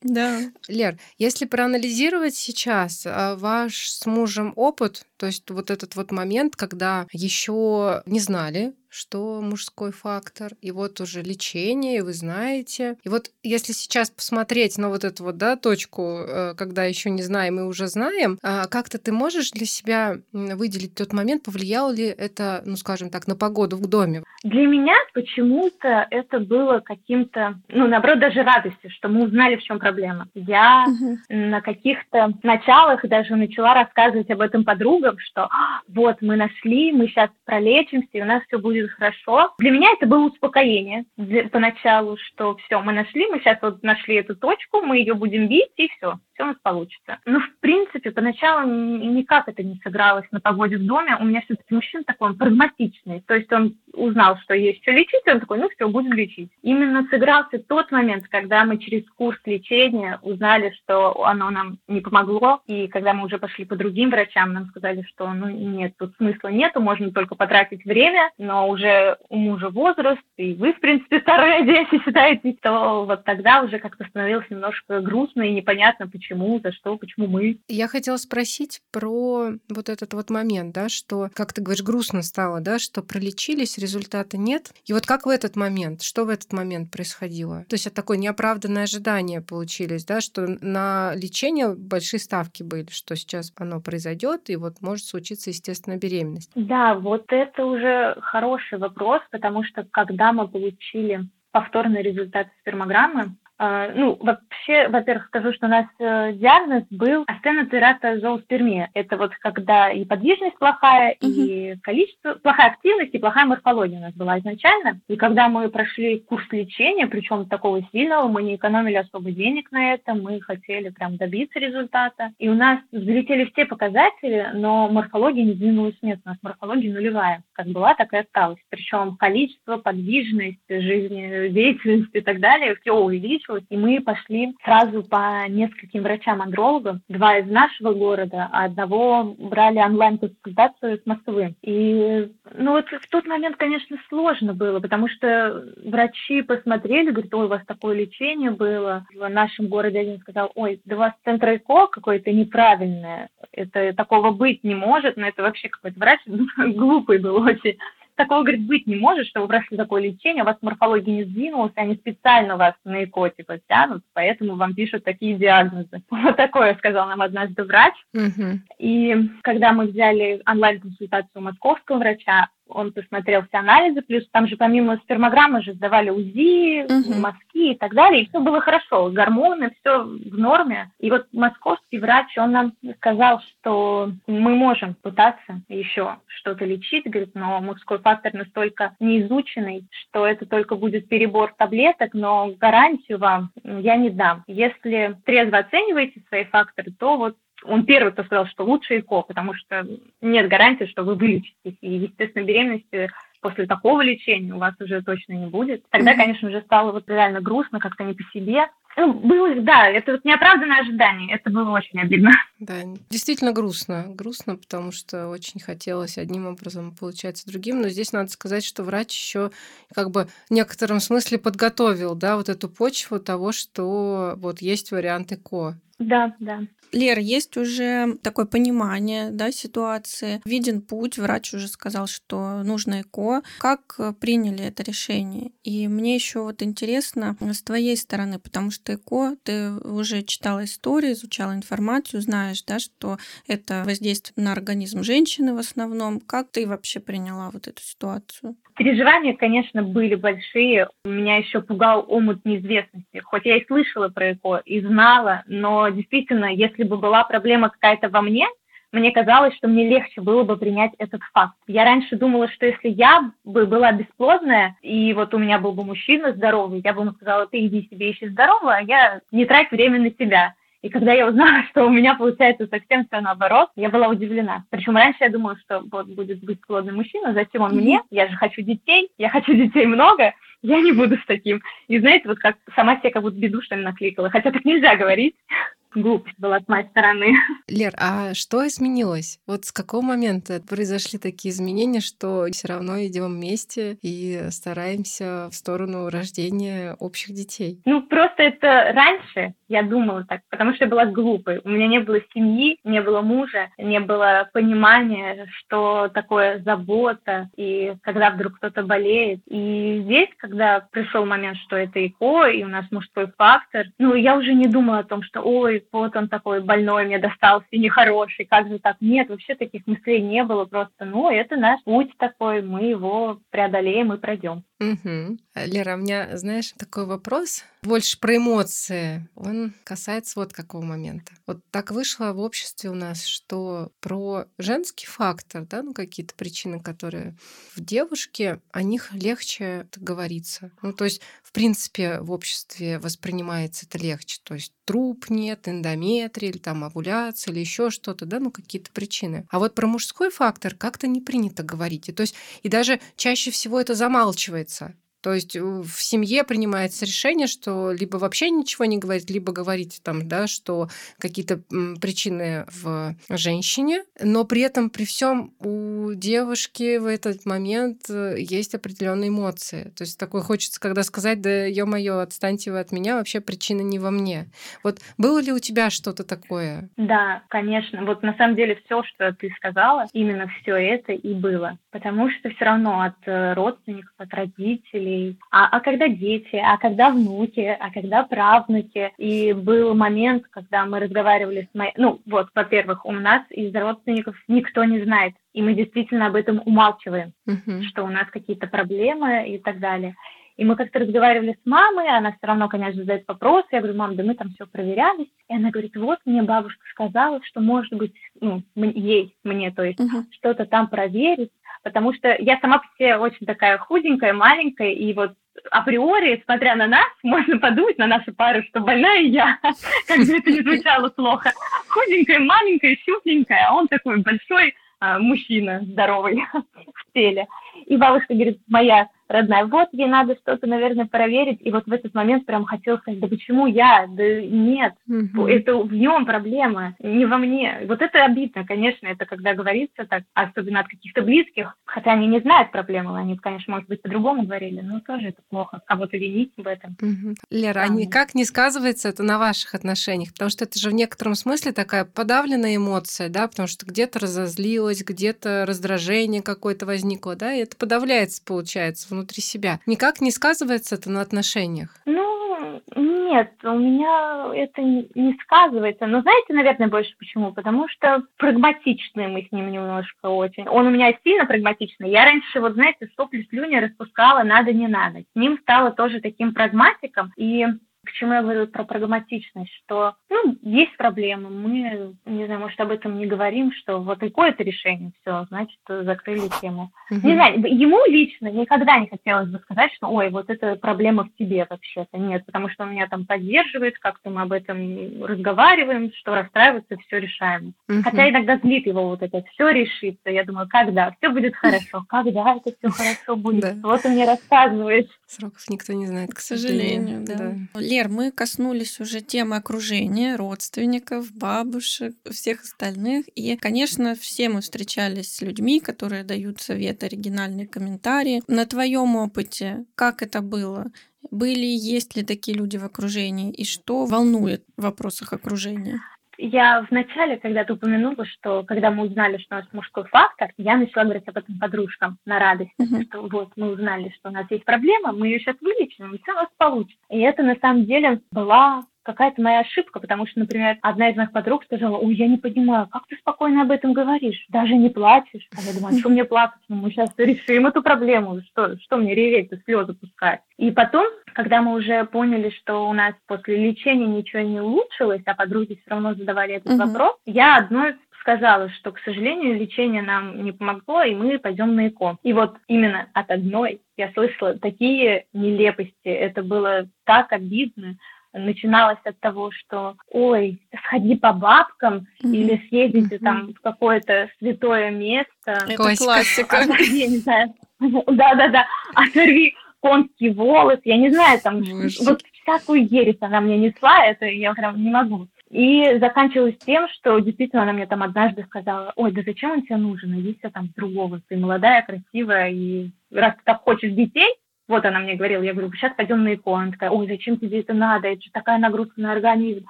Да. 0.00 0.40
Лер, 0.68 0.98
если 1.18 1.44
проанализировать 1.44 2.34
сейчас 2.34 3.04
а, 3.06 3.36
ваш 3.36 3.90
с 3.90 4.06
мужем 4.06 4.52
опыт, 4.56 5.06
то 5.18 5.26
есть 5.26 5.50
вот 5.50 5.70
этот 5.70 5.94
вот 5.96 6.10
момент, 6.10 6.56
когда 6.56 7.06
еще 7.12 8.02
не 8.06 8.20
знали, 8.20 8.74
что 8.94 9.40
мужской 9.42 9.90
фактор, 9.90 10.52
и 10.60 10.70
вот 10.70 11.00
уже 11.00 11.20
лечение, 11.20 11.98
и 11.98 12.00
вы 12.00 12.12
знаете. 12.12 12.96
И 13.02 13.08
вот 13.08 13.30
если 13.42 13.72
сейчас 13.72 14.08
посмотреть 14.08 14.78
на 14.78 14.88
вот 14.88 15.02
эту 15.02 15.24
вот, 15.24 15.36
да, 15.36 15.56
точку, 15.56 16.20
э, 16.20 16.54
когда 16.56 16.84
еще 16.84 17.10
не 17.10 17.22
знаем 17.22 17.58
и 17.58 17.62
уже 17.62 17.88
знаем, 17.88 18.38
а 18.42 18.66
как-то 18.68 18.98
ты 18.98 19.10
можешь 19.10 19.50
для 19.50 19.66
себя 19.66 20.18
выделить 20.32 20.94
тот 20.94 21.12
момент, 21.12 21.42
повлияло 21.42 21.92
ли 21.92 22.04
это, 22.04 22.62
ну, 22.64 22.76
скажем 22.76 23.10
так, 23.10 23.26
на 23.26 23.34
погоду 23.34 23.76
в 23.76 23.86
доме? 23.88 24.22
Для 24.44 24.66
меня 24.66 24.94
почему-то 25.12 26.06
это 26.10 26.38
было 26.38 26.78
каким-то, 26.78 27.58
ну, 27.68 27.88
наоборот, 27.88 28.20
даже 28.20 28.42
радостью, 28.42 28.90
что 28.90 29.08
мы 29.08 29.24
узнали, 29.24 29.56
в 29.56 29.62
чем 29.64 29.80
проблема. 29.80 30.28
Я 30.34 30.86
угу. 30.86 31.18
на 31.30 31.60
каких-то 31.62 32.32
началах 32.44 33.04
даже 33.08 33.34
начала 33.34 33.74
рассказывать 33.74 34.30
об 34.30 34.40
этом 34.40 34.64
подругам, 34.64 35.18
что 35.18 35.44
«А, 35.44 35.80
вот 35.88 36.22
мы 36.22 36.36
нашли, 36.36 36.92
мы 36.92 37.08
сейчас 37.08 37.30
пролечимся, 37.44 38.08
и 38.12 38.22
у 38.22 38.24
нас 38.24 38.42
все 38.46 38.58
будет 38.58 38.83
хорошо. 38.88 39.54
Для 39.58 39.70
меня 39.70 39.90
это 39.92 40.06
было 40.06 40.26
успокоение 40.26 41.04
поначалу, 41.50 42.16
что 42.16 42.56
все, 42.56 42.80
мы 42.80 42.92
нашли, 42.92 43.26
мы 43.28 43.40
сейчас 43.40 43.58
вот 43.62 43.82
нашли 43.82 44.16
эту 44.16 44.36
точку, 44.36 44.82
мы 44.82 44.98
ее 44.98 45.14
будем 45.14 45.48
бить, 45.48 45.72
и 45.76 45.88
все, 45.88 46.18
все 46.34 46.44
у 46.44 46.46
нас 46.48 46.56
получится. 46.62 47.18
Но, 47.24 47.40
в 47.40 47.60
принципе, 47.60 48.10
поначалу 48.10 48.68
никак 48.68 49.48
это 49.48 49.62
не 49.62 49.76
сыгралось 49.82 50.26
на 50.30 50.40
погоде 50.40 50.76
в 50.76 50.86
доме. 50.86 51.16
У 51.20 51.24
меня 51.24 51.40
все-таки 51.42 51.74
мужчина 51.74 52.04
такой, 52.04 52.30
он 52.30 52.36
прагматичный. 52.36 53.22
То 53.26 53.34
есть 53.34 53.52
он 53.52 53.76
узнал, 53.92 54.36
что 54.38 54.54
есть 54.54 54.82
что 54.82 54.92
лечить, 54.92 55.26
он 55.26 55.40
такой, 55.40 55.58
ну 55.58 55.68
все, 55.70 55.88
будем 55.88 56.12
лечить. 56.12 56.50
Именно 56.62 57.06
сыгрался 57.10 57.58
тот 57.58 57.90
момент, 57.92 58.26
когда 58.28 58.64
мы 58.64 58.78
через 58.78 59.08
курс 59.10 59.38
лечения 59.44 60.18
узнали, 60.22 60.74
что 60.82 61.24
оно 61.24 61.50
нам 61.50 61.78
не 61.88 62.00
помогло, 62.00 62.60
и 62.66 62.88
когда 62.88 63.14
мы 63.14 63.26
уже 63.26 63.38
пошли 63.38 63.64
по 63.64 63.76
другим 63.76 64.10
врачам, 64.10 64.52
нам 64.52 64.66
сказали, 64.66 65.02
что 65.02 65.32
ну 65.32 65.48
нет, 65.48 65.94
тут 65.98 66.14
смысла 66.16 66.48
нету, 66.48 66.80
можно 66.80 67.10
только 67.12 67.34
потратить 67.34 67.84
время, 67.84 68.30
но 68.38 68.68
уже 68.68 69.16
у 69.28 69.36
мужа 69.36 69.70
возраст, 69.70 70.22
и 70.36 70.54
вы, 70.54 70.72
в 70.72 70.80
принципе, 70.80 71.20
старые 71.20 71.64
дети 71.66 72.02
считаете, 72.04 72.56
то 72.60 73.04
вот 73.04 73.24
тогда 73.24 73.62
уже 73.62 73.78
как-то 73.78 74.04
становилось 74.04 74.50
немножко 74.50 75.00
грустно 75.00 75.42
и 75.42 75.52
непонятно, 75.52 76.08
почему, 76.08 76.23
за 76.62 76.72
что, 76.72 76.96
почему 76.96 77.26
мы. 77.26 77.58
Я 77.68 77.88
хотела 77.88 78.16
спросить 78.16 78.80
про 78.90 79.52
вот 79.68 79.88
этот 79.88 80.14
вот 80.14 80.30
момент, 80.30 80.74
да, 80.74 80.88
что, 80.88 81.28
как 81.34 81.52
ты 81.52 81.62
говоришь, 81.62 81.84
грустно 81.84 82.22
стало, 82.22 82.60
да, 82.60 82.78
что 82.78 83.02
пролечились, 83.02 83.78
результата 83.78 84.36
нет. 84.36 84.72
И 84.86 84.92
вот 84.92 85.06
как 85.06 85.26
в 85.26 85.28
этот 85.28 85.56
момент, 85.56 86.02
что 86.02 86.24
в 86.24 86.28
этот 86.28 86.52
момент 86.52 86.90
происходило? 86.90 87.64
То 87.68 87.74
есть 87.74 87.86
это 87.86 87.96
такое 87.96 88.16
неоправданное 88.16 88.84
ожидание 88.84 89.40
получились, 89.40 90.04
да, 90.04 90.20
что 90.20 90.46
на 90.60 91.14
лечение 91.14 91.74
большие 91.74 92.20
ставки 92.20 92.62
были, 92.62 92.86
что 92.90 93.16
сейчас 93.16 93.52
оно 93.56 93.80
произойдет, 93.80 94.50
и 94.50 94.56
вот 94.56 94.80
может 94.80 95.06
случиться 95.06 95.50
естественная 95.50 95.98
беременность. 95.98 96.50
Да, 96.54 96.94
вот 96.94 97.24
это 97.28 97.64
уже 97.64 98.16
хороший 98.20 98.78
вопрос, 98.78 99.20
потому 99.30 99.64
что 99.64 99.86
когда 99.90 100.32
мы 100.32 100.48
получили 100.48 101.28
повторный 101.50 102.02
результат 102.02 102.48
спермограммы, 102.60 103.36
ну, 103.58 104.16
вообще 104.20 104.88
во-первых, 104.88 105.26
скажу, 105.26 105.52
что 105.52 105.66
у 105.66 105.70
нас 105.70 105.86
э, 105.98 106.32
диагноз 106.34 106.84
был 106.90 107.24
астенотератозооспермия. 107.26 108.90
Это 108.94 109.16
вот 109.16 109.32
когда 109.36 109.90
и 109.90 110.04
подвижность 110.04 110.58
плохая, 110.58 111.16
угу. 111.20 111.30
и 111.30 111.76
количество, 111.82 112.34
плохая 112.34 112.72
активность, 112.72 113.14
и 113.14 113.18
плохая 113.18 113.46
морфология 113.46 113.98
у 113.98 114.02
нас 114.02 114.14
была 114.14 114.38
изначально. 114.40 115.00
И 115.08 115.16
когда 115.16 115.48
мы 115.48 115.68
прошли 115.68 116.20
курс 116.20 116.44
лечения, 116.50 117.06
причем 117.06 117.46
такого 117.46 117.80
сильного, 117.92 118.28
мы 118.28 118.42
не 118.42 118.56
экономили 118.56 118.96
особо 118.96 119.30
денег 119.30 119.70
на 119.70 119.94
это, 119.94 120.14
мы 120.14 120.40
хотели 120.40 120.88
прям 120.88 121.16
добиться 121.16 121.58
результата. 121.58 122.32
И 122.38 122.48
у 122.48 122.54
нас 122.54 122.80
взлетели 122.90 123.44
все 123.52 123.66
показатели, 123.66 124.50
но 124.54 124.88
морфология 124.88 125.44
не 125.44 125.54
двинулась 125.54 125.96
нет, 126.02 126.20
у 126.24 126.28
нас 126.28 126.38
морфология 126.42 126.92
нулевая. 126.92 127.42
Как 127.52 127.66
была, 127.68 127.94
так 127.94 128.12
и 128.12 128.18
осталась. 128.18 128.58
Причем 128.68 129.16
количество, 129.16 129.76
подвижность, 129.76 130.58
жизнедеятельность 130.68 132.10
и 132.14 132.20
так 132.20 132.40
далее, 132.40 132.76
все 132.80 132.92
увеличилось. 132.92 133.43
И 133.68 133.76
мы 133.76 134.00
пошли 134.00 134.54
сразу 134.64 135.02
по 135.02 135.46
нескольким 135.48 136.02
врачам-андрологам. 136.02 137.02
Два 137.08 137.38
из 137.38 137.50
нашего 137.50 137.92
города, 137.92 138.48
а 138.52 138.64
одного 138.64 139.34
брали 139.38 139.78
онлайн-консультацию 139.78 140.98
с 140.98 141.06
Москвы. 141.06 141.54
И 141.62 142.28
ну 142.54 142.72
вот 142.72 142.86
в 142.88 143.08
тот 143.10 143.26
момент, 143.26 143.56
конечно, 143.56 143.96
сложно 144.08 144.54
было, 144.54 144.80
потому 144.80 145.08
что 145.08 145.64
врачи 145.84 146.42
посмотрели, 146.42 147.10
говорят, 147.10 147.34
ой, 147.34 147.46
у 147.46 147.48
вас 147.48 147.62
такое 147.66 147.94
лечение 147.96 148.50
было. 148.50 149.06
В 149.14 149.28
нашем 149.28 149.68
городе 149.68 150.00
один 150.00 150.20
сказал, 150.20 150.50
ой, 150.54 150.80
да 150.84 150.96
у 150.96 150.98
вас 150.98 151.12
центр 151.24 151.56
ЭКО 151.56 151.88
какое-то 151.88 152.32
неправильное. 152.32 153.28
Это 153.52 153.92
такого 153.92 154.30
быть 154.30 154.64
не 154.64 154.74
может, 154.74 155.16
но 155.16 155.26
это 155.26 155.42
вообще 155.42 155.68
какой-то 155.68 155.98
врач 155.98 156.20
глупый 156.74 157.18
был 157.18 157.36
очень 157.36 157.78
такого, 158.16 158.42
говорит, 158.42 158.66
быть 158.66 158.86
не 158.86 158.96
может, 158.96 159.26
что 159.26 159.40
вы 159.40 159.48
прошли 159.48 159.76
такое 159.76 160.02
лечение, 160.02 160.42
у 160.42 160.46
вас 160.46 160.56
морфология 160.60 161.14
не 161.14 161.24
сдвинулась, 161.24 161.72
они 161.76 161.96
специально 161.96 162.56
вас 162.56 162.74
на 162.84 163.04
ЭКО 163.04 163.30
типа 163.30 163.58
тянут, 163.68 164.02
поэтому 164.12 164.56
вам 164.56 164.74
пишут 164.74 165.04
такие 165.04 165.36
диагнозы. 165.36 166.02
Вот 166.10 166.36
такое 166.36 166.74
сказал 166.76 167.06
нам 167.08 167.20
однажды 167.20 167.64
врач. 167.64 167.94
Угу. 168.14 168.60
И 168.78 169.30
когда 169.42 169.72
мы 169.72 169.86
взяли 169.86 170.42
онлайн-консультацию 170.46 171.42
московского 171.42 171.98
врача, 171.98 172.48
он 172.68 172.92
посмотрел 172.92 173.42
все 173.42 173.58
анализы, 173.58 174.02
плюс 174.02 174.28
там 174.30 174.46
же 174.46 174.56
помимо 174.56 174.96
спермограммы 174.98 175.62
же 175.62 175.74
сдавали 175.74 176.10
УЗИ, 176.10 176.86
uh-huh. 176.86 177.20
мазки 177.20 177.72
и 177.72 177.76
так 177.76 177.94
далее, 177.94 178.22
и 178.22 178.28
все 178.28 178.40
было 178.40 178.60
хорошо, 178.60 179.10
гормоны, 179.10 179.74
все 179.80 180.02
в 180.04 180.38
норме. 180.38 180.90
И 180.98 181.10
вот 181.10 181.26
московский 181.32 181.98
врач, 181.98 182.36
он 182.38 182.52
нам 182.52 182.72
сказал, 182.96 183.40
что 183.40 184.10
мы 184.26 184.54
можем 184.54 184.94
пытаться 184.94 185.62
еще 185.68 186.16
что-то 186.26 186.64
лечить, 186.64 187.04
говорит, 187.04 187.34
но 187.34 187.60
мужской 187.60 187.98
фактор 187.98 188.34
настолько 188.34 188.94
неизученный, 189.00 189.86
что 189.90 190.26
это 190.26 190.46
только 190.46 190.76
будет 190.76 191.08
перебор 191.08 191.54
таблеток, 191.56 192.14
но 192.14 192.52
гарантию 192.58 193.18
вам 193.18 193.50
я 193.62 193.96
не 193.96 194.10
дам. 194.10 194.42
Если 194.46 195.16
трезво 195.24 195.58
оцениваете 195.58 196.22
свои 196.28 196.44
факторы, 196.44 196.92
то 196.98 197.16
вот 197.16 197.36
он 197.64 197.84
первый, 197.84 198.12
кто 198.12 198.24
сказал, 198.24 198.46
что 198.46 198.64
лучше 198.64 198.98
ЭКО, 198.98 199.22
потому 199.22 199.54
что 199.54 199.86
нет 200.20 200.48
гарантии, 200.48 200.84
что 200.84 201.02
вы 201.02 201.14
вылечитесь. 201.14 201.76
И, 201.80 201.94
естественно, 201.94 202.44
беременности 202.44 203.10
после 203.40 203.66
такого 203.66 204.00
лечения 204.00 204.54
у 204.54 204.58
вас 204.58 204.74
уже 204.80 205.02
точно 205.02 205.34
не 205.34 205.46
будет. 205.46 205.84
Тогда, 205.90 206.14
конечно, 206.14 206.48
уже 206.48 206.62
стало 206.62 206.92
вот 206.92 207.08
реально 207.08 207.42
грустно, 207.42 207.78
как-то 207.78 208.04
не 208.04 208.14
по 208.14 208.22
себе. 208.32 208.66
Ну, 208.96 209.12
было, 209.12 209.54
да, 209.60 209.88
это 209.88 210.12
вот 210.12 210.24
неоправданное 210.24 210.80
ожидание, 210.80 211.34
это 211.34 211.50
было 211.50 211.70
очень 211.70 212.00
обидно. 212.00 212.30
Да, 212.60 212.74
действительно 213.10 213.52
грустно. 213.52 214.06
Грустно, 214.08 214.56
потому 214.56 214.92
что 214.92 215.28
очень 215.28 215.60
хотелось 215.60 216.16
одним 216.16 216.46
образом 216.46 216.94
получается 216.94 217.46
другим, 217.46 217.82
но 217.82 217.88
здесь 217.88 218.12
надо 218.12 218.30
сказать, 218.30 218.64
что 218.64 218.84
врач 218.84 219.10
еще 219.10 219.50
как 219.94 220.10
бы 220.10 220.28
в 220.48 220.50
некотором 220.52 221.00
смысле 221.00 221.38
подготовил, 221.38 222.14
да, 222.14 222.36
вот 222.36 222.48
эту 222.48 222.68
почву 222.68 223.18
того, 223.18 223.52
что 223.52 224.34
вот 224.36 224.62
есть 224.62 224.92
вариант 224.92 225.32
ЭКО. 225.32 225.76
Да, 225.98 226.34
да. 226.40 226.60
Лер, 226.92 227.18
есть 227.18 227.56
уже 227.56 228.16
такое 228.22 228.46
понимание 228.46 229.30
да, 229.30 229.50
ситуации, 229.50 230.40
виден 230.44 230.80
путь, 230.80 231.18
врач 231.18 231.52
уже 231.54 231.66
сказал, 231.66 232.06
что 232.06 232.62
нужно 232.62 233.00
ЭКО. 233.00 233.42
Как 233.58 233.98
приняли 234.20 234.64
это 234.64 234.82
решение? 234.84 235.50
И 235.64 235.88
мне 235.88 236.14
еще 236.14 236.42
вот 236.42 236.62
интересно 236.62 237.36
с 237.40 237.62
твоей 237.62 237.96
стороны, 237.96 238.38
потому 238.38 238.70
что 238.70 238.94
ЭКО, 238.94 239.36
ты 239.42 239.72
уже 239.72 240.22
читала 240.22 240.64
историю, 240.64 241.12
изучала 241.12 241.54
информацию, 241.54 242.20
знаешь, 242.20 242.62
да, 242.62 242.78
что 242.78 243.18
это 243.48 243.82
воздействие 243.84 244.44
на 244.44 244.52
организм 244.52 245.02
женщины 245.02 245.52
в 245.52 245.58
основном. 245.58 246.20
Как 246.20 246.50
ты 246.50 246.66
вообще 246.66 247.00
приняла 247.00 247.50
вот 247.50 247.66
эту 247.66 247.82
ситуацию? 247.82 248.56
Переживания, 248.76 249.34
конечно, 249.34 249.82
были 249.82 250.16
большие. 250.16 250.88
Меня 251.04 251.36
еще 251.36 251.62
пугал 251.62 252.04
омут 252.08 252.44
неизвестности. 252.44 253.20
Хоть 253.22 253.44
я 253.44 253.56
и 253.56 253.66
слышала 253.66 254.08
про 254.08 254.32
ЭКО, 254.32 254.62
и 254.64 254.80
знала, 254.80 255.44
но 255.46 255.88
действительно, 255.90 256.46
если 256.46 256.82
бы 256.82 256.96
была 256.96 257.22
проблема 257.22 257.70
какая-то 257.70 258.08
во 258.08 258.20
мне, 258.20 258.48
мне 258.90 259.10
казалось, 259.10 259.54
что 259.56 259.68
мне 259.68 259.88
легче 259.88 260.20
было 260.20 260.44
бы 260.44 260.56
принять 260.56 260.92
этот 260.98 261.20
факт. 261.32 261.54
Я 261.66 261.84
раньше 261.84 262.16
думала, 262.16 262.48
что 262.48 262.66
если 262.66 262.88
я 262.88 263.30
бы 263.44 263.66
была 263.66 263.90
бесплодная, 263.92 264.76
и 264.82 265.12
вот 265.14 265.34
у 265.34 265.38
меня 265.38 265.58
был 265.58 265.72
бы 265.72 265.84
мужчина 265.84 266.32
здоровый, 266.32 266.80
я 266.84 266.92
бы 266.92 267.02
ему 267.02 267.12
сказала, 267.12 267.46
ты 267.46 267.66
иди 267.66 267.88
себе 267.88 268.12
ищи 268.12 268.28
здорового, 268.28 268.74
а 268.74 268.82
я 268.82 269.20
не 269.32 269.46
трать 269.46 269.70
время 269.72 270.00
на 270.00 270.10
себя. 270.10 270.54
И 270.84 270.90
когда 270.90 271.14
я 271.14 271.26
узнала, 271.26 271.64
что 271.70 271.86
у 271.86 271.90
меня 271.90 272.14
получается 272.14 272.68
совсем 272.70 273.06
все 273.06 273.20
наоборот, 273.22 273.70
я 273.74 273.88
была 273.88 274.08
удивлена. 274.08 274.64
Причем 274.68 274.96
раньше 274.96 275.24
я 275.24 275.30
думала, 275.30 275.56
что 275.56 275.82
вот 275.90 276.06
будет 276.08 276.40
бесплодный 276.44 276.92
мужчина, 276.92 277.32
зачем 277.32 277.62
он 277.62 277.74
мне? 277.74 278.02
Я 278.10 278.28
же 278.28 278.36
хочу 278.36 278.60
детей, 278.60 279.08
я 279.16 279.30
хочу 279.30 279.54
детей 279.54 279.86
много, 279.86 280.34
я 280.60 280.80
не 280.80 280.92
буду 280.92 281.16
с 281.16 281.24
таким. 281.26 281.62
И 281.88 281.98
знаете, 281.98 282.28
вот 282.28 282.38
как 282.38 282.56
сама 282.76 282.98
себе 282.98 283.10
как 283.10 283.22
будто 283.22 283.38
беду, 283.38 283.62
что 283.62 283.76
ли, 283.76 283.82
накликала. 283.82 284.28
Хотя 284.28 284.52
так 284.52 284.64
нельзя 284.66 284.94
говорить 284.96 285.34
глупость 285.94 286.38
была 286.38 286.60
с 286.60 286.68
моей 286.68 286.86
стороны. 286.88 287.32
Лер, 287.66 287.94
а 287.96 288.34
что 288.34 288.66
изменилось? 288.66 289.38
Вот 289.46 289.64
с 289.64 289.72
какого 289.72 290.02
момента 290.02 290.60
произошли 290.60 291.18
такие 291.18 291.50
изменения, 291.52 292.00
что 292.00 292.46
все 292.52 292.68
равно 292.68 293.02
идем 293.06 293.36
вместе 293.36 293.96
и 294.02 294.48
стараемся 294.50 295.48
в 295.50 295.54
сторону 295.54 296.10
рождения 296.10 296.94
общих 296.98 297.34
детей? 297.34 297.80
Ну, 297.86 298.02
просто 298.02 298.42
это 298.42 298.92
раньше 298.94 299.54
я 299.74 299.82
думала 299.82 300.24
так, 300.28 300.42
потому 300.50 300.74
что 300.74 300.84
я 300.84 300.90
была 300.90 301.06
глупой. 301.06 301.60
У 301.64 301.68
меня 301.68 301.88
не 301.88 301.98
было 301.98 302.20
семьи, 302.32 302.78
не 302.84 303.00
было 303.00 303.22
мужа, 303.22 303.70
не 303.76 303.98
было 303.98 304.48
понимания, 304.52 305.48
что 305.58 306.08
такое 306.14 306.60
забота, 306.60 307.48
и 307.56 307.94
когда 308.02 308.30
вдруг 308.30 308.58
кто-то 308.58 308.84
болеет. 308.84 309.40
И 309.48 310.02
здесь, 310.04 310.28
когда 310.36 310.86
пришел 310.92 311.26
момент, 311.26 311.56
что 311.58 311.76
это 311.76 312.06
ИКО, 312.06 312.46
и 312.46 312.62
у 312.62 312.68
нас 312.68 312.84
мужской 312.92 313.26
фактор, 313.36 313.86
ну, 313.98 314.14
я 314.14 314.36
уже 314.36 314.54
не 314.54 314.68
думала 314.68 315.00
о 315.00 315.04
том, 315.04 315.22
что, 315.22 315.40
ой, 315.40 315.84
вот 315.90 316.14
он 316.14 316.28
такой 316.28 316.60
больной, 316.60 317.06
мне 317.06 317.18
достался, 317.54 317.66
нехороший, 317.72 318.46
как 318.46 318.68
же 318.68 318.78
так? 318.78 318.96
Нет, 319.00 319.28
вообще 319.28 319.54
таких 319.54 319.86
мыслей 319.86 320.22
не 320.22 320.44
было, 320.44 320.64
просто, 320.64 321.04
ну, 321.04 321.30
это 321.30 321.56
наш 321.56 321.82
путь 321.84 322.10
такой, 322.18 322.62
мы 322.62 322.84
его 322.84 323.40
преодолеем 323.50 324.12
и 324.12 324.18
пройдем. 324.18 324.64
Угу. 324.80 325.38
Лера, 325.66 325.94
у 325.94 325.98
меня, 325.98 326.36
знаешь, 326.36 326.72
такой 326.76 327.06
вопрос, 327.06 327.64
больше 327.82 328.18
про 328.18 328.36
эмоции. 328.36 329.28
Он 329.36 329.72
касается 329.84 330.40
вот 330.40 330.52
какого 330.52 330.82
момента. 330.82 331.32
Вот 331.46 331.58
так 331.70 331.90
вышло 331.90 332.32
в 332.32 332.40
обществе 332.40 332.90
у 332.90 332.94
нас, 332.94 333.24
что 333.24 333.90
про 334.00 334.46
женский 334.58 335.06
фактор, 335.06 335.64
да, 335.66 335.82
ну 335.82 335.94
какие-то 335.94 336.34
причины, 336.34 336.80
которые 336.80 337.36
в 337.76 337.80
девушке, 337.80 338.60
о 338.72 338.82
них 338.82 339.12
легче 339.12 339.86
говорится. 339.96 340.70
Ну 340.82 340.92
то 340.92 341.04
есть, 341.04 341.22
принципе, 341.54 342.20
в 342.20 342.32
обществе 342.32 342.98
воспринимается 342.98 343.86
это 343.86 343.96
легче. 343.98 344.40
То 344.42 344.54
есть 344.54 344.74
труп 344.84 345.30
нет, 345.30 345.68
эндометрия, 345.68 346.50
или 346.50 346.58
там 346.58 346.84
овуляция, 346.84 347.52
или 347.52 347.60
еще 347.60 347.90
что-то, 347.90 348.26
да, 348.26 348.40
ну 348.40 348.50
какие-то 348.50 348.90
причины. 348.92 349.46
А 349.50 349.58
вот 349.58 349.74
про 349.74 349.86
мужской 349.86 350.30
фактор 350.30 350.74
как-то 350.74 351.06
не 351.06 351.20
принято 351.22 351.62
говорить. 351.62 352.08
И, 352.10 352.12
то 352.12 352.22
есть, 352.22 352.34
и 352.62 352.68
даже 352.68 353.00
чаще 353.16 353.50
всего 353.50 353.80
это 353.80 353.94
замалчивается. 353.94 354.94
То 355.24 355.32
есть 355.32 355.56
в 355.56 356.02
семье 356.02 356.44
принимается 356.44 357.06
решение, 357.06 357.46
что 357.46 357.92
либо 357.92 358.18
вообще 358.18 358.50
ничего 358.50 358.84
не 358.84 358.98
говорить, 358.98 359.30
либо 359.30 359.54
говорить 359.54 360.02
там, 360.04 360.28
да, 360.28 360.46
что 360.46 360.88
какие-то 361.18 361.62
причины 361.98 362.66
в 362.70 363.16
женщине, 363.30 364.04
но 364.22 364.44
при 364.44 364.60
этом 364.60 364.90
при 364.90 365.06
всем 365.06 365.54
у 365.60 366.12
девушки 366.12 366.98
в 366.98 367.06
этот 367.06 367.46
момент 367.46 368.02
э, 368.10 368.34
есть 368.38 368.74
определенные 368.74 369.30
эмоции. 369.30 369.94
То 369.96 370.04
есть 370.04 370.20
такое 370.20 370.42
хочется, 370.42 370.78
когда 370.78 371.02
сказать, 371.02 371.40
да 371.40 371.64
ё-моё, 371.64 372.18
отстаньте 372.18 372.70
вы 372.70 372.80
от 372.80 372.92
меня, 372.92 373.16
вообще 373.16 373.40
причина 373.40 373.80
не 373.80 373.98
во 373.98 374.10
мне. 374.10 374.50
Вот 374.82 374.98
было 375.16 375.40
ли 375.40 375.54
у 375.54 375.58
тебя 375.58 375.88
что-то 375.88 376.24
такое? 376.24 376.90
Да, 376.98 377.44
конечно. 377.48 378.04
Вот 378.04 378.22
на 378.22 378.34
самом 378.36 378.56
деле 378.56 378.78
все, 378.84 379.02
что 379.04 379.32
ты 379.32 379.50
сказала, 379.56 380.04
именно 380.12 380.48
все 380.60 380.76
это 380.76 381.12
и 381.12 381.32
было. 381.32 381.78
Потому 381.92 382.28
что 382.28 382.50
все 382.50 382.64
равно 382.66 383.00
от 383.00 383.16
э, 383.24 383.54
родственников, 383.54 384.12
от 384.18 384.34
родителей, 384.34 385.13
детей, 385.14 385.38
а, 385.50 385.66
а 385.66 385.80
когда 385.80 386.08
дети, 386.08 386.56
а 386.56 386.76
когда 386.78 387.10
внуки, 387.10 387.76
а 387.78 387.90
когда 387.90 388.24
правнуки. 388.24 389.12
И 389.18 389.52
был 389.52 389.94
момент, 389.94 390.44
когда 390.50 390.84
мы 390.86 391.00
разговаривали 391.00 391.68
с 391.70 391.76
моей... 391.76 391.92
Ну, 391.96 392.20
вот, 392.26 392.48
во-первых, 392.54 393.04
у 393.04 393.12
нас 393.12 393.42
из 393.50 393.74
родственников 393.74 394.36
никто 394.48 394.84
не 394.84 395.02
знает, 395.04 395.34
и 395.52 395.62
мы 395.62 395.74
действительно 395.74 396.26
об 396.26 396.34
этом 396.34 396.62
умалчиваем, 396.64 397.32
uh-huh. 397.48 397.82
что 397.84 398.04
у 398.04 398.08
нас 398.08 398.28
какие-то 398.30 398.66
проблемы 398.66 399.48
и 399.48 399.58
так 399.58 399.78
далее. 399.80 400.14
И 400.56 400.64
мы 400.64 400.76
как-то 400.76 401.00
разговаривали 401.00 401.58
с 401.60 401.66
мамой, 401.66 402.06
она 402.08 402.30
все 402.30 402.46
равно, 402.46 402.68
конечно, 402.68 403.00
задает 403.00 403.24
вопросы. 403.26 403.66
Я 403.72 403.80
говорю, 403.80 403.98
мам, 403.98 404.14
да 404.14 404.22
мы 404.22 404.34
там 404.34 404.50
все 404.50 404.66
проверялись. 404.66 405.26
И 405.48 405.54
она 405.54 405.70
говорит, 405.70 405.96
вот 405.96 406.20
мне 406.24 406.44
бабушка 406.44 406.80
сказала, 406.92 407.40
что, 407.42 407.60
может 407.60 407.92
быть, 407.92 408.14
ну, 408.40 408.62
ей, 408.76 409.34
мне, 409.42 409.72
то 409.72 409.82
есть, 409.82 409.98
uh-huh. 409.98 410.24
что-то 410.30 410.64
там 410.66 410.86
проверить. 410.88 411.50
Потому 411.84 412.14
что 412.14 412.34
я 412.38 412.58
сама 412.60 412.78
по 412.78 412.86
себе 412.96 413.16
очень 413.16 413.46
такая 413.46 413.76
худенькая, 413.78 414.32
маленькая, 414.32 414.90
и 414.90 415.12
вот 415.12 415.34
априори, 415.70 416.42
смотря 416.44 416.74
на 416.74 416.86
нас, 416.86 417.06
можно 417.22 417.58
подумать 417.58 417.98
на 417.98 418.06
нашу 418.06 418.34
пару, 418.34 418.62
что 418.64 418.80
больная 418.80 419.20
я, 419.20 419.58
как 420.08 420.18
бы 420.18 420.36
это 420.36 420.50
не 420.50 420.62
звучало 420.62 421.10
плохо. 421.10 421.52
Худенькая, 421.88 422.40
маленькая, 422.40 422.96
щупленькая, 423.04 423.66
а 423.68 423.74
он 423.74 423.86
такой 423.88 424.16
большой 424.22 424.74
а, 424.98 425.18
мужчина 425.18 425.80
здоровый 425.82 426.42
в 426.52 427.12
теле. 427.12 427.46
И 427.86 427.96
бабушка 427.96 428.32
говорит, 428.32 428.58
моя 428.66 429.08
родная, 429.28 429.64
вот 429.64 429.88
ей 429.92 430.08
надо 430.08 430.36
что-то, 430.36 430.66
наверное, 430.66 431.06
проверить. 431.06 431.58
И 431.62 431.70
вот 431.70 431.86
в 431.86 431.92
этот 431.92 432.14
момент 432.14 432.46
прям 432.46 432.64
хотел 432.64 432.98
сказать, 432.98 433.20
да 433.20 433.28
почему 433.28 433.66
я? 433.66 434.06
Да 434.08 434.42
нет, 434.42 434.94
угу. 435.08 435.46
это 435.46 435.76
в 435.76 435.92
нем 435.92 436.26
проблема, 436.26 436.94
не 436.98 437.26
во 437.26 437.38
мне. 437.38 437.82
Вот 437.86 438.02
это 438.02 438.24
обидно, 438.24 438.64
конечно, 438.66 439.06
это 439.06 439.24
когда 439.24 439.54
говорится 439.54 440.06
так, 440.08 440.24
особенно 440.34 440.80
от 440.80 440.88
каких-то 440.88 441.22
близких, 441.22 441.76
хотя 441.84 442.12
они 442.12 442.26
не 442.26 442.40
знают 442.40 442.70
проблемы, 442.70 443.18
они, 443.18 443.36
конечно, 443.36 443.74
может 443.74 443.88
быть, 443.88 444.02
по-другому 444.02 444.44
говорили, 444.44 444.80
но 444.80 445.00
тоже 445.00 445.28
это 445.28 445.42
плохо, 445.48 445.80
кого-то 445.86 446.16
винить 446.16 446.52
в 446.56 446.66
этом. 446.66 446.96
Угу. 447.00 447.34
Лера, 447.50 447.80
а 447.80 447.88
никак 447.88 448.34
не 448.34 448.44
сказывается 448.44 449.08
это 449.08 449.22
на 449.22 449.38
ваших 449.38 449.74
отношениях? 449.74 450.32
Потому 450.32 450.50
что 450.50 450.64
это 450.64 450.78
же 450.78 450.90
в 450.90 450.94
некотором 450.94 451.34
смысле 451.34 451.72
такая 451.72 452.04
подавленная 452.04 452.76
эмоция, 452.76 453.28
да, 453.28 453.48
потому 453.48 453.68
что 453.68 453.86
где-то 453.86 454.18
разозлилась, 454.18 455.02
где-то 455.02 455.64
раздражение 455.66 456.42
какое-то 456.42 456.86
возникло, 456.86 457.36
да, 457.36 457.54
и 457.54 457.60
это 457.60 457.76
подавляется, 457.76 458.42
получается, 458.44 459.13
внутри 459.14 459.40
себя. 459.40 459.80
Никак 459.86 460.20
не 460.20 460.30
сказывается 460.30 460.96
это 460.96 461.10
на 461.10 461.20
отношениях? 461.20 461.96
Ну, 462.04 462.82
нет, 462.96 463.52
у 463.64 463.78
меня 463.78 464.50
это 464.54 464.82
не 464.82 465.36
сказывается. 465.42 466.06
Но 466.06 466.20
знаете, 466.20 466.52
наверное, 466.52 466.88
больше 466.88 467.14
почему? 467.18 467.52
Потому 467.52 467.88
что 467.88 468.22
прагматичные 468.36 469.28
мы 469.28 469.46
с 469.48 469.52
ним 469.52 469.70
немножко 469.70 470.26
очень. 470.26 470.68
Он 470.68 470.86
у 470.86 470.90
меня 470.90 471.12
сильно 471.24 471.46
прагматичный. 471.46 472.10
Я 472.10 472.24
раньше, 472.24 472.60
вот 472.60 472.74
знаете, 472.74 473.08
сопли 473.16 473.46
слюни 473.50 473.76
распускала 473.76 474.42
надо, 474.42 474.72
не 474.72 474.88
надо. 474.88 475.20
С 475.20 475.34
ним 475.34 475.58
стала 475.62 475.90
тоже 475.90 476.20
таким 476.20 476.54
прагматиком. 476.54 477.32
И 477.36 477.66
к 478.04 478.12
чему 478.12 478.34
я 478.34 478.42
говорю 478.42 478.66
про 478.66 478.84
прагматичность, 478.84 479.72
что, 479.84 480.14
ну, 480.30 480.56
есть 480.62 480.96
проблемы, 480.96 481.50
мы, 481.50 482.14
не 482.26 482.46
знаю, 482.46 482.60
может, 482.60 482.78
об 482.80 482.90
этом 482.90 483.18
не 483.18 483.26
говорим, 483.26 483.72
что 483.72 484.00
вот 484.00 484.18
какое-то 484.18 484.62
решение, 484.62 485.12
все, 485.20 485.46
значит, 485.48 485.78
закрыли 485.88 486.48
тему. 486.60 486.92
Mm-hmm. 487.10 487.20
Не 487.26 487.34
знаю, 487.34 487.60
ему 487.66 488.00
лично 488.06 488.48
никогда 488.48 488.98
не 488.98 489.08
хотелось 489.08 489.48
бы 489.48 489.58
сказать, 489.60 489.92
что, 489.94 490.08
ой, 490.08 490.30
вот 490.30 490.50
это 490.50 490.76
проблема 490.76 491.24
в 491.24 491.34
тебе 491.36 491.66
вообще-то. 491.68 492.18
Нет, 492.18 492.44
потому 492.46 492.68
что 492.68 492.84
он 492.84 492.92
меня 492.92 493.08
там 493.08 493.26
поддерживает, 493.26 493.98
как-то 493.98 494.30
мы 494.30 494.42
об 494.42 494.52
этом 494.52 495.24
разговариваем, 495.24 496.12
что 496.14 496.34
расстраиваться, 496.34 496.96
все 496.96 497.18
решаем. 497.18 497.74
Mm-hmm. 497.88 498.02
Хотя 498.02 498.30
иногда 498.30 498.58
злит 498.58 498.86
его 498.86 499.08
вот 499.08 499.22
это, 499.22 499.42
все 499.52 499.70
решится. 499.70 500.30
Я 500.30 500.44
думаю, 500.44 500.68
когда? 500.68 501.14
Все 501.18 501.28
будет 501.30 501.54
хорошо. 501.56 502.04
Когда 502.08 502.56
это 502.56 502.74
все 502.78 502.88
хорошо 502.90 503.36
будет? 503.36 503.76
Вот 503.82 504.04
он 504.04 504.12
мне 504.12 504.24
рассказывает. 504.24 505.08
Сроков 505.26 505.62
никто 505.68 505.92
не 505.92 506.06
знает, 506.06 506.32
к 506.34 506.38
сожалению, 506.38 507.24
да. 507.24 507.54
Лер, 507.94 508.08
мы 508.08 508.32
коснулись 508.32 508.98
уже 508.98 509.20
темы 509.20 509.54
окружения, 509.54 510.34
родственников, 510.34 511.32
бабушек, 511.32 512.16
всех 512.28 512.62
остальных. 512.62 513.28
И, 513.36 513.56
конечно, 513.56 514.16
все 514.16 514.48
мы 514.48 514.62
встречались 514.62 515.32
с 515.32 515.42
людьми, 515.42 515.78
которые 515.78 516.24
дают 516.24 516.60
советы, 516.60 517.06
оригинальные 517.06 517.68
комментарии. 517.68 518.42
На 518.48 518.66
твоем 518.66 519.14
опыте, 519.14 519.84
как 519.94 520.22
это 520.22 520.40
было? 520.40 520.90
Были, 521.30 521.66
есть 521.66 522.16
ли 522.16 522.24
такие 522.24 522.56
люди 522.56 522.76
в 522.78 522.84
окружении? 522.84 523.52
И 523.52 523.64
что 523.64 524.06
волнует 524.06 524.64
в 524.76 524.82
вопросах 524.82 525.32
окружения? 525.32 526.00
Я 526.38 526.86
вначале, 526.90 527.36
когда 527.36 527.64
ты 527.64 527.72
упомянула, 527.72 528.24
что 528.26 528.62
когда 528.64 528.90
мы 528.90 529.04
узнали, 529.04 529.38
что 529.38 529.56
у 529.56 529.58
нас 529.58 529.68
мужской 529.72 530.04
фактор, 530.04 530.50
я 530.56 530.76
начала 530.76 531.04
говорить 531.04 531.28
об 531.28 531.36
этом 531.36 531.58
подружкам 531.58 532.18
на 532.24 532.38
радость, 532.38 532.72
uh-huh. 532.80 533.04
что 533.04 533.22
вот 533.28 533.52
мы 533.56 533.72
узнали, 533.72 534.14
что 534.18 534.30
у 534.30 534.32
нас 534.32 534.46
есть 534.50 534.64
проблема, 534.64 535.12
мы 535.12 535.28
ее 535.28 535.40
сейчас 535.40 535.56
вылечим, 535.60 536.14
и 536.14 536.22
все 536.22 536.32
у 536.32 536.36
нас 536.36 536.48
получится. 536.56 536.98
И 537.10 537.18
это 537.20 537.42
на 537.42 537.56
самом 537.56 537.84
деле 537.84 538.20
была 538.30 538.82
какая-то 539.04 539.40
моя 539.40 539.60
ошибка, 539.60 540.00
потому 540.00 540.26
что, 540.26 540.40
например, 540.40 540.78
одна 540.82 541.10
из 541.10 541.16
моих 541.16 541.32
подруг 541.32 541.64
сказала, 541.64 541.96
ой, 541.96 542.14
я 542.14 542.26
не 542.26 542.38
понимаю, 542.38 542.88
как 542.90 543.06
ты 543.06 543.16
спокойно 543.16 543.62
об 543.62 543.70
этом 543.70 543.92
говоришь, 543.92 544.44
даже 544.48 544.74
не 544.74 544.88
плачешь. 544.88 545.46
А 545.56 545.60
я 545.62 545.72
думаю, 545.74 545.94
а 545.94 545.98
что 545.98 546.08
мне 546.08 546.24
плакать? 546.24 546.62
Ну, 546.68 546.76
мы 546.76 546.90
сейчас 546.90 547.10
решим 547.16 547.66
эту 547.66 547.82
проблему, 547.82 548.40
что, 548.50 548.76
что 548.78 548.96
мне 548.96 549.14
реветь, 549.14 549.50
слезы 549.64 549.94
пускать. 549.94 550.40
И 550.56 550.70
потом, 550.70 551.06
когда 551.34 551.62
мы 551.62 551.74
уже 551.74 552.04
поняли, 552.04 552.50
что 552.50 552.88
у 552.88 552.92
нас 552.92 553.14
после 553.26 553.56
лечения 553.56 554.06
ничего 554.06 554.42
не 554.42 554.60
улучшилось, 554.60 555.22
а 555.26 555.34
подруги 555.34 555.74
все 555.74 555.90
равно 555.90 556.14
задавали 556.14 556.54
этот 556.54 556.72
uh-huh. 556.72 556.86
вопрос, 556.86 557.16
я 557.26 557.58
одной 557.58 557.94
сказала, 558.24 558.70
что, 558.70 558.90
к 558.90 559.00
сожалению, 559.00 559.60
лечение 559.60 560.00
нам 560.00 560.42
не 560.42 560.52
помогло, 560.52 561.02
и 561.02 561.14
мы 561.14 561.38
пойдем 561.38 561.76
на 561.76 561.88
ЭКО. 561.88 562.16
И 562.22 562.32
вот 562.32 562.56
именно 562.68 563.06
от 563.12 563.30
одной 563.30 563.82
я 563.98 564.10
слышала 564.12 564.58
такие 564.58 565.26
нелепости. 565.34 565.92
Это 566.04 566.42
было 566.42 566.88
так 567.04 567.32
обидно 567.32 567.96
начиналось 568.34 568.98
от 569.04 569.18
того, 569.20 569.50
что 569.52 569.96
ой, 570.10 570.60
сходи 570.76 571.16
по 571.16 571.32
бабкам 571.32 572.06
mm-hmm. 572.22 572.30
или 572.30 572.66
съездите 572.68 573.16
mm-hmm. 573.16 573.24
там 573.24 573.52
в 573.54 573.60
какое-то 573.60 574.28
святое 574.38 574.90
место. 574.90 575.30
Это 575.46 575.76
классика. 575.76 576.08
классика. 576.08 576.66
Я 576.82 577.06
не 577.06 577.18
знаю. 577.18 577.54
Да-да-да. 577.80 578.66
Оторви 578.94 579.54
конский 579.80 580.30
волос, 580.30 580.78
я 580.84 580.96
не 580.96 581.10
знаю, 581.10 581.38
там 581.42 581.60
вот 581.60 582.22
всякую 582.42 582.88
ересь 582.88 583.18
она 583.20 583.42
мне 583.42 583.58
несла, 583.58 584.06
это 584.06 584.24
я 584.24 584.54
прям 584.54 584.82
не 584.82 584.90
могу. 584.90 585.28
И 585.50 585.98
заканчивалось 586.00 586.56
тем, 586.64 586.88
что 586.88 587.18
действительно 587.18 587.62
она 587.62 587.74
мне 587.74 587.86
там 587.86 588.02
однажды 588.02 588.44
сказала, 588.44 588.94
ой, 588.96 589.12
да 589.12 589.20
зачем 589.24 589.52
он 589.52 589.62
тебе 589.62 589.76
нужен, 589.76 590.18
иди 590.18 590.38
себе 590.38 590.48
там 590.50 590.70
другого, 590.74 591.20
ты 591.28 591.36
молодая, 591.36 591.82
красивая, 591.82 592.50
и 592.50 592.90
раз 593.12 593.34
ты 593.34 593.40
так 593.44 593.60
хочешь 593.62 593.92
детей, 593.92 594.34
вот 594.66 594.84
она 594.86 595.00
мне 595.00 595.14
говорила, 595.14 595.42
я 595.42 595.52
говорю, 595.52 595.70
сейчас 595.72 595.92
пойдем 595.94 596.24
на 596.24 596.34
ЭКО. 596.34 596.54
Она 596.54 596.70
такая, 596.72 596.90
ой, 596.90 597.06
зачем 597.06 597.38
тебе 597.38 597.60
это 597.60 597.74
надо? 597.74 598.08
Это 598.08 598.22
же 598.22 598.30
такая 598.32 598.58
нагрузка 598.58 598.98
на 598.98 599.12
организм. 599.12 599.66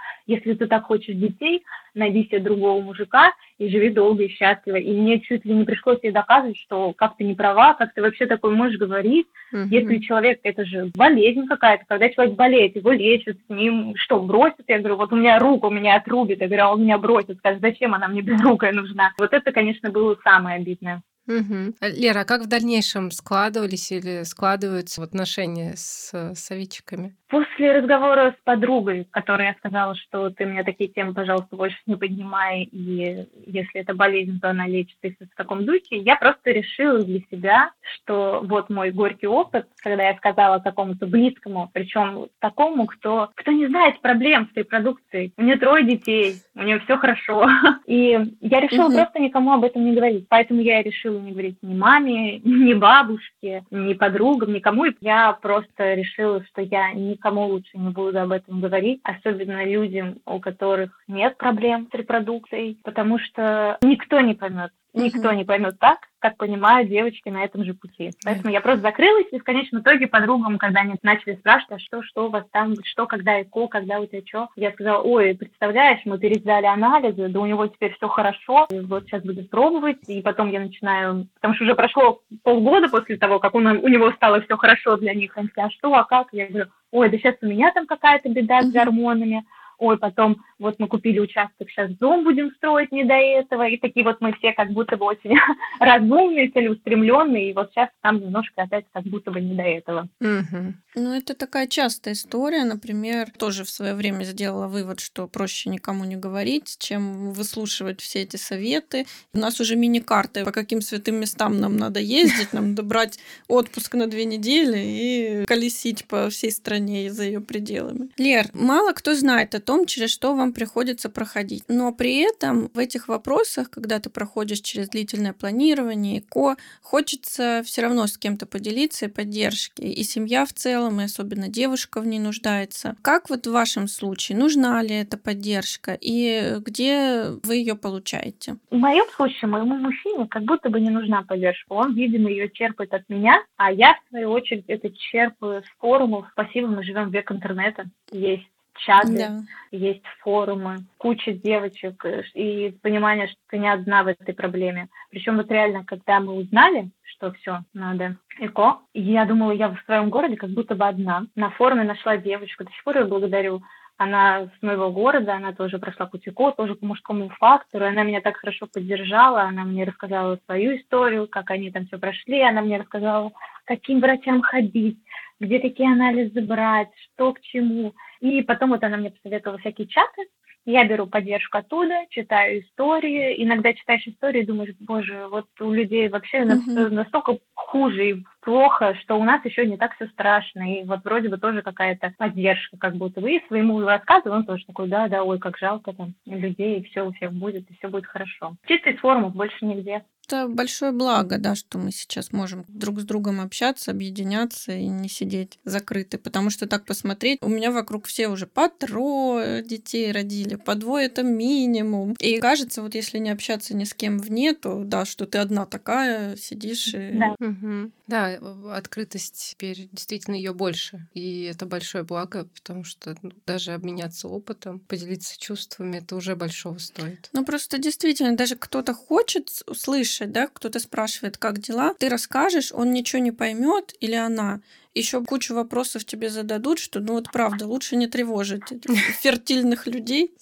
Если 0.27 0.55
ты 0.55 0.67
так 0.69 0.85
хочешь 0.85 1.17
детей, 1.17 1.65
найди 1.95 2.25
себе 2.25 2.39
другого 2.39 2.81
мужика 2.81 3.33
и 3.59 3.69
живи 3.69 3.91
долго 3.91 4.25
и 4.25 4.29
счастливо. 4.29 4.77
И 4.77 4.93
мне 4.93 5.21
чуть 5.21 5.45
ли 5.45 5.53
не 5.53 5.65
пришлось 5.65 5.99
ей 6.03 6.13
доказывать, 6.13 6.59
что 6.59 6.93
как 6.93 7.17
ты 7.17 7.25
не 7.25 7.35
права, 7.35 7.75
как 7.75 7.93
ты 7.93 8.03
вообще 8.03 8.27
такой 8.27 8.55
можешь 8.55 8.79
говорить. 8.79 9.27
Uh-huh. 9.53 9.67
Если 9.69 9.99
человек, 9.99 10.39
это 10.45 10.65
же 10.65 10.93
болезнь 10.95 11.47
какая-то, 11.49 11.85
когда 11.89 12.09
человек 12.11 12.37
болеет, 12.37 12.77
его 12.77 12.93
лечат, 12.93 13.37
с 13.37 13.51
ним 13.51 13.95
что, 13.97 14.21
бросят? 14.21 14.63
Я 14.69 14.79
говорю, 14.79 14.97
вот 14.97 15.13
у 15.13 15.17
меня 15.17 15.41
рука, 15.41 15.67
у 15.67 15.71
меня 15.71 15.97
отрубит. 15.97 16.41
Я 16.41 16.47
говорю, 16.47 16.65
а 16.65 16.73
он 16.73 16.83
меня 16.83 16.99
бросит. 16.99 17.39
Скажет, 17.39 17.61
зачем 17.61 17.95
она 17.95 18.07
мне 18.07 18.21
безрукая 18.23 18.73
нужна? 18.73 19.13
Вот 19.19 19.33
это, 19.33 19.51
конечно, 19.51 19.91
было 19.91 20.17
самое 20.23 20.57
обидное. 20.57 21.03
Угу. 21.27 21.75
Лера, 21.81 22.21
а 22.21 22.25
как 22.25 22.43
в 22.43 22.49
дальнейшем 22.49 23.11
складывались 23.11 23.91
или 23.91 24.25
складываются 24.25 25.03
отношения 25.03 25.75
с 25.77 26.35
советчиками? 26.35 27.15
После 27.29 27.73
разговора 27.73 28.37
с 28.39 28.45
подругой, 28.45 29.09
которой 29.11 29.47
я 29.49 29.55
сказала, 29.55 29.95
что 29.97 30.31
ты 30.31 30.47
мне 30.47 30.63
такие 30.63 30.89
темы, 30.89 31.15
пожалуйста, 31.15 31.57
больше 31.57 31.79
не 31.87 31.97
поднимай, 31.97 32.63
и 32.71 33.27
если 33.47 33.81
это 33.81 33.95
болезнь, 33.95 34.39
то 34.41 34.51
она 34.51 34.67
лечится 34.67 35.09
в 35.09 35.37
таком 35.37 35.65
духе, 35.65 35.97
я 35.99 36.17
просто 36.17 36.51
решила 36.51 37.03
для 37.03 37.21
себя, 37.31 37.71
что 37.81 38.43
вот 38.45 38.71
мой 38.71 38.91
горький 38.91 39.27
опыт, 39.27 39.67
когда 39.77 40.09
я 40.09 40.17
сказала 40.17 40.59
какому-то 40.59 41.07
близкому, 41.07 41.71
причем 41.73 42.29
такому, 42.39 42.87
кто, 42.87 43.31
кто 43.35 43.51
не 43.51 43.67
знает 43.67 44.01
проблем 44.01 44.51
с 44.53 44.57
репродукцией. 44.57 45.33
У 45.37 45.43
нее 45.43 45.57
трое 45.57 45.85
детей, 45.85 46.37
у 46.55 46.63
нее 46.63 46.81
все 46.81 46.97
хорошо. 46.97 47.49
И 47.87 48.19
я 48.41 48.61
решила 48.61 48.87
угу. 48.87 48.95
просто 48.95 49.19
никому 49.19 49.53
об 49.53 49.65
этом 49.65 49.85
не 49.85 49.95
говорить. 49.95 50.27
Поэтому 50.29 50.61
я 50.61 50.83
решила 50.83 51.13
не 51.20 51.33
говорить 51.33 51.59
ни 51.62 51.74
маме, 51.74 52.38
ни 52.44 52.74
бабушке, 52.74 53.64
ни 53.70 53.94
подругам, 53.94 54.53
никому. 54.53 54.87
И 54.87 54.94
я 55.00 55.33
просто 55.33 55.94
решила, 55.94 56.44
что 56.44 56.62
я 56.62 56.92
никому 56.92 57.46
лучше 57.46 57.77
не 57.79 57.90
буду 57.90 58.20
об 58.20 58.33
этом 58.33 58.61
говорить, 58.61 59.00
особенно 59.03 59.64
людям, 59.64 60.18
у 60.27 60.40
которых 60.40 61.03
нет 61.09 61.37
проблем 61.37 61.88
с 61.90 61.94
репродукцией, 61.94 62.79
потому 62.83 63.18
что 63.18 63.79
никто 63.83 64.20
не 64.20 64.35
поймет, 64.35 64.72
никто 64.95 65.33
не 65.33 65.45
поймет 65.45 65.79
так, 65.79 65.99
как 66.21 66.37
понимают 66.37 66.89
девочки 66.89 67.29
на 67.29 67.45
этом 67.45 67.65
же 67.65 67.75
пути. 67.75 68.13
Поэтому 68.25 68.53
я 68.53 68.61
просто 68.61 68.83
закрылась, 68.83 69.27
и 69.33 69.39
в 69.39 69.45
конечном 69.45 69.83
итоге 69.83 70.07
подругам, 70.07 70.57
когда 70.59 70.81
они 70.81 70.95
начали 71.03 71.35
спрашивать, 71.37 71.73
а 71.73 71.79
что, 71.79 72.03
что 72.03 72.27
у 72.27 72.31
вас 72.31 72.45
там, 72.53 72.75
что, 72.85 73.07
когда 73.07 73.43
ЭКО, 73.43 73.69
когда 73.69 74.01
у 74.01 74.07
тебя 74.07 74.23
что, 74.25 74.49
я 74.57 74.73
сказала, 74.73 75.03
ой, 75.03 75.35
представляешь, 75.35 76.01
мы 76.05 76.19
пересдали 76.19 76.67
анализы, 76.67 77.29
да 77.29 77.41
у 77.41 77.47
него 77.47 77.67
теперь 77.67 77.95
все 77.95 78.09
хорошо, 78.09 78.67
вот 78.71 79.05
сейчас 79.05 79.23
будет 79.23 79.51
пробовать, 79.51 79.99
и 80.07 80.23
потом 80.23 80.51
я 80.51 80.61
начинаю, 80.61 81.27
потому 81.35 81.55
что 81.55 81.65
уже 81.65 81.75
прошло 81.75 82.21
полгода 82.43 82.89
после 82.89 83.17
того, 83.17 83.39
как 83.39 83.55
он, 83.55 83.67
у 83.67 83.89
него 83.89 84.13
стало 84.13 84.41
все 84.43 84.57
хорошо 84.57 84.97
для 84.97 85.13
них, 85.13 85.37
они 85.37 85.49
а 85.57 85.71
что, 85.71 85.95
а 85.95 86.05
как? 86.05 86.29
Я 86.33 86.47
говорю, 86.47 86.67
ой, 86.91 87.11
да 87.11 87.19
сейчас 87.19 87.37
у 87.43 87.47
меня 87.47 87.71
там 87.73 87.87
какая-то 87.87 88.29
беда 88.29 88.63
с 88.63 88.71
гормонами, 88.71 89.45
ой, 89.79 89.99
потом 89.99 90.43
вот 90.59 90.79
мы 90.79 90.89
купили 90.89 91.19
участок, 91.19 91.69
сейчас 91.71 91.91
дом 91.93 92.25
будем 92.25 92.51
строить 92.57 92.93
не 92.93 93.05
до 93.05 93.15
этого, 93.15 93.67
и 93.67 93.77
такие 93.77 94.05
вот 94.05 94.21
мы 94.21 94.33
все 94.35 94.53
как 94.53 94.71
будто 94.71 94.97
бы 94.97 95.07
очень 95.07 95.37
разумные, 95.81 96.51
целеустремленные, 96.51 97.51
и 97.51 97.53
вот 97.53 97.71
сейчас 97.73 97.91
там 98.03 98.21
немножко 98.21 98.63
опять 98.63 98.87
как 98.93 99.05
будто 99.05 99.31
бы 99.31 99.41
не 99.41 99.55
до 99.55 99.63
этого. 99.63 100.09
Ну, 100.21 101.13
это 101.13 101.35
такая 101.35 101.67
частая 101.67 102.15
история, 102.15 102.65
например, 102.65 103.31
тоже 103.37 103.65
в 103.65 103.71
свое 103.71 103.95
время 103.95 104.25
сделала 104.25 104.69
вывод, 104.69 105.01
что 105.01 105.27
проще 105.27 105.71
никому 105.71 106.05
не 106.05 106.17
говорить, 106.17 106.77
чем 106.79 107.33
выслушивать 107.33 108.01
все 108.01 108.23
эти 108.23 108.37
советы. 108.37 109.07
У 109.33 109.39
нас 109.39 109.61
уже 109.61 109.77
мини-карты, 109.77 110.45
по 110.45 110.53
каким 110.53 110.81
святым 110.81 111.17
местам 111.17 111.59
нам 111.59 111.77
надо 111.77 112.01
ездить, 112.01 112.53
нам 112.53 112.71
надо 112.71 112.83
брать 112.83 113.19
отпуск 113.49 113.95
на 113.95 114.07
две 114.07 114.25
недели 114.25 114.79
и 114.79 115.45
колесить 115.47 116.07
по 116.07 116.31
всей 116.31 116.53
стране 116.53 117.07
и 117.07 117.09
за 117.09 117.25
ее 117.25 117.41
пределами. 117.41 118.09
Лер, 118.19 118.47
мало 118.53 118.93
кто 118.93 119.15
знает 119.15 119.55
о 119.55 119.61
том, 119.64 119.87
через 119.87 120.11
что 120.11 120.35
вам 120.35 120.53
приходится 120.53 121.11
проходить. 121.11 121.64
Но 121.68 121.92
при 121.92 122.18
этом 122.18 122.70
в 122.74 122.79
этих 122.79 123.09
вопросах, 123.09 123.70
когда 123.70 123.98
ты 123.98 124.11
проходишь 124.11 124.61
через 124.61 124.88
длительное 124.88 125.33
планирование, 125.33 126.22
ко, 126.22 126.57
хочется 126.83 127.62
все 127.64 127.83
равно 127.83 128.07
с 128.07 128.18
кем-то 128.18 128.46
поделиться 128.46 129.07
и 129.07 129.09
поддержки. 129.09 129.83
И 129.83 130.03
семья 130.05 130.44
в 130.44 130.53
целом, 130.53 131.00
и 131.00 131.05
особенно 131.05 131.48
девушка 131.48 132.00
в 132.00 132.07
ней 132.07 132.18
нуждается. 132.18 132.96
Как 133.03 133.31
вот 133.31 133.46
в 133.46 133.53
вашем 133.53 133.88
случае? 133.88 134.38
Нужна 134.38 134.83
ли 134.83 134.94
эта 134.94 135.16
поддержка? 135.18 135.96
И 136.00 136.57
где 136.61 137.31
вы 137.42 137.57
ее 137.57 137.74
получаете? 137.74 138.57
В 138.70 138.77
моем 138.77 139.07
случае, 139.16 139.48
моему 139.48 139.77
мужчине 139.77 140.27
как 140.29 140.44
будто 140.44 140.70
бы 140.70 140.81
не 140.81 140.90
нужна 140.90 141.22
поддержка. 141.22 141.72
Он, 141.72 141.94
видимо, 141.94 142.31
ее 142.31 142.50
черпает 142.50 142.92
от 142.92 143.09
меня, 143.09 143.42
а 143.57 143.72
я, 143.72 143.94
в 143.94 144.09
свою 144.11 144.31
очередь, 144.31 144.64
это 144.68 144.90
черпаю 144.90 145.62
с 145.62 145.81
форумов. 145.81 146.27
Спасибо, 146.33 146.68
мы 146.68 146.83
живем 146.85 147.11
в 147.11 147.12
век 147.12 147.31
интернета. 147.31 147.87
Есть 148.11 148.48
чаты, 148.79 149.17
да. 149.17 149.43
есть 149.71 150.05
форумы, 150.21 150.79
куча 150.99 151.33
девочек 151.33 152.05
э, 152.05 152.23
и 152.35 152.71
понимание, 152.83 153.29
что 153.29 153.37
ты 153.49 153.59
не 153.59 153.69
одна 153.69 154.03
в 154.03 154.09
этой 154.09 154.35
проблеме. 154.35 154.89
Причем 155.11 155.37
вот 155.37 155.51
реально, 155.51 155.85
когда 155.85 156.21
мы 156.21 156.35
узнали, 156.35 156.91
что 157.03 157.33
все, 157.33 157.61
надо 157.73 158.17
ЭКО, 158.39 158.79
я 158.95 159.25
думала, 159.25 159.53
я 159.53 159.69
в 159.69 159.81
своем 159.85 160.11
городе 160.11 160.37
как 160.37 160.51
будто 160.51 160.75
бы 160.75 160.87
одна. 160.87 161.27
На 161.35 161.51
форуме 161.51 161.85
нашла 161.85 162.17
девочку, 162.17 162.65
до 162.65 162.71
сих 162.71 162.85
пор 162.85 162.99
ее 162.99 163.05
благодарю. 163.05 163.63
Она 163.97 164.47
с 164.59 164.63
моего 164.63 164.91
города, 164.91 165.35
она 165.35 165.53
тоже 165.53 165.79
прошла 165.79 166.07
путь 166.07 166.27
ЭКО, 166.27 166.53
тоже 166.53 166.75
по 166.75 166.85
мужскому 166.85 167.29
фактору. 167.29 167.87
Она 167.87 168.03
меня 168.03 168.21
так 168.21 168.37
хорошо 168.37 168.67
поддержала, 168.67 169.43
она 169.43 169.65
мне 169.65 169.85
рассказала 169.85 170.39
свою 170.47 170.77
историю, 170.77 171.29
как 171.29 171.51
они 171.51 171.71
там 171.71 171.87
все 171.87 171.99
прошли. 171.99 172.41
Она 172.43 172.61
мне 172.63 172.79
рассказала, 172.79 173.31
каким 173.65 174.01
врачам 174.01 174.43
ходить, 174.43 174.99
где 175.39 175.61
какие 175.61 175.93
анализы 175.93 176.41
брать, 176.41 176.91
что 177.15 177.33
к 177.35 177.41
чему. 177.41 177.95
И 178.25 178.41
потом 178.41 178.71
вот 178.71 178.83
она 178.83 178.97
мне 178.97 179.11
посоветовала 179.11 179.59
всякие 179.59 179.87
чаты, 179.87 180.23
я 180.65 180.87
беру 180.87 181.07
поддержку 181.07 181.59
оттуда, 181.59 182.07
читаю 182.09 182.63
истории. 182.63 183.43
Иногда 183.45 183.75
читаешь 183.75 184.07
истории 184.07 184.43
и 184.43 184.47
думаешь, 184.47 184.75
боже, 184.81 185.27
вот 185.31 185.47
у 185.61 185.71
людей 185.71 186.09
вообще 186.09 186.39
uh-huh. 186.39 186.89
настолько 186.89 187.37
хуже 187.53 188.11
и 188.11 188.25
плохо, 188.41 188.97
что 189.03 189.17
у 189.17 189.25
нас 189.25 189.45
еще 189.45 189.67
не 189.67 189.77
так 189.77 189.95
все 189.97 190.07
страшно. 190.07 190.75
И 190.75 190.85
вот 190.85 191.05
вроде 191.05 191.29
бы 191.29 191.37
тоже 191.37 191.61
какая-то 191.61 192.15
поддержка 192.17 192.79
как 192.79 192.97
будто 192.97 193.21
бы. 193.21 193.31
И 193.31 193.47
своему 193.47 193.79
рассказу 193.81 194.31
он 194.33 194.47
тоже 194.47 194.65
такой, 194.65 194.89
да, 194.89 195.09
да, 195.09 195.23
ой, 195.23 195.39
как 195.39 195.59
жалко 195.59 195.93
там 195.93 196.15
людей, 196.25 196.81
и 196.81 196.85
все 196.85 197.03
у 197.03 197.13
всех 197.13 197.31
будет, 197.35 197.71
и 197.71 197.75
все 197.75 197.89
будет 197.89 198.07
хорошо. 198.07 198.55
Чисто 198.67 198.89
из 198.89 199.01
форумов, 199.01 199.35
больше 199.35 199.67
нигде 199.67 200.03
это 200.27 200.49
большое 200.49 200.93
благо, 200.93 201.39
да, 201.39 201.55
что 201.55 201.79
мы 201.79 201.93
сейчас 201.93 202.33
можем 202.33 202.65
друг 202.69 203.01
с 203.01 203.05
другом 203.05 203.41
общаться, 203.41 203.91
объединяться 203.91 204.73
и 204.73 204.87
не 204.87 205.09
сидеть 205.09 205.59
закрыты. 205.65 206.19
Потому 206.19 206.51
что 206.51 206.67
так 206.67 206.85
посмотреть, 206.85 207.39
у 207.43 207.49
меня 207.49 207.71
вокруг 207.71 208.07
все 208.07 208.29
уже 208.29 208.47
по 208.47 208.69
трое 208.69 209.63
детей 209.63 210.13
родили, 210.13 210.57
по 210.57 210.75
двое 210.75 211.07
это 211.07 211.23
минимум. 211.23 212.15
И 212.19 212.39
кажется, 212.39 212.83
вот 212.83 212.95
если 212.95 213.19
не 213.19 213.31
общаться 213.31 213.77
ни 213.77 213.85
с 213.85 213.95
кем 213.95 214.19
вне, 214.19 214.55
то 214.55 214.85
да, 214.85 215.05
что 215.05 215.27
ты 215.27 215.39
одна 215.39 215.67
такая, 215.67 216.37
сидишь 216.37 216.95
и... 216.95 217.13
Да, 217.13 217.35
угу. 217.39 217.91
да 218.07 218.39
открытость 218.75 219.51
теперь 219.51 219.89
действительно 219.93 220.35
ее 220.37 220.55
больше. 220.55 221.07
И 221.15 221.43
это 221.43 221.67
большое 221.67 222.05
благо, 222.05 222.49
потому 222.55 222.85
что 222.85 223.17
ну, 223.23 223.33
даже 223.47 223.73
обменяться 223.73 224.29
опытом, 224.29 224.81
поделиться 224.81 225.39
чувствами, 225.39 225.99
это 225.99 226.17
уже 226.17 226.37
большого 226.37 226.79
стоит. 226.79 227.29
Ну 227.33 227.45
просто 227.45 227.79
действительно, 227.79 228.37
даже 228.37 228.57
кто-то 228.57 228.95
хочет 228.95 229.49
услышать 229.67 230.13
слышать, 230.14 230.33
да, 230.33 230.48
кто-то 230.53 230.79
спрашивает, 230.79 231.38
как 231.38 231.59
дела, 231.59 231.94
ты 231.98 232.09
расскажешь, 232.09 232.72
он 232.72 232.92
ничего 232.92 233.20
не 233.22 233.33
поймет 233.33 233.94
или 234.00 234.14
она, 234.14 234.61
еще 234.94 235.24
кучу 235.24 235.55
вопросов 235.55 236.05
тебе 236.05 236.29
зададут, 236.29 236.79
что, 236.79 237.00
ну 237.00 237.14
вот 237.14 237.31
правда, 237.33 237.66
лучше 237.66 237.96
не 237.96 238.07
тревожить 238.07 238.62
фертильных 239.22 239.87
людей. 239.87 240.33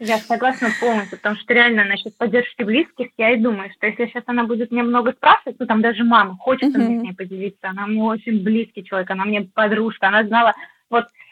Я 0.00 0.18
согласна 0.18 0.70
полностью, 0.80 1.18
потому 1.18 1.36
что 1.36 1.52
реально 1.52 1.84
насчет 1.84 2.16
поддержки 2.16 2.62
близких, 2.62 3.08
я 3.18 3.34
и 3.34 3.40
думаю, 3.40 3.70
что 3.76 3.86
если 3.86 4.06
сейчас 4.06 4.24
она 4.26 4.44
будет 4.44 4.70
мне 4.70 4.82
много 4.82 5.12
спрашивать, 5.12 5.56
ну 5.58 5.66
там 5.66 5.82
даже 5.82 6.04
мама, 6.04 6.36
хочется 6.36 6.78
мне 6.78 7.00
с 7.00 7.02
ней 7.02 7.14
поделиться, 7.14 7.68
она 7.68 7.86
мне 7.86 8.02
очень 8.02 8.42
близкий 8.42 8.84
человек, 8.84 9.10
она 9.10 9.24
мне 9.24 9.42
подружка, 9.42 10.08
она 10.08 10.24
знала, 10.24 10.54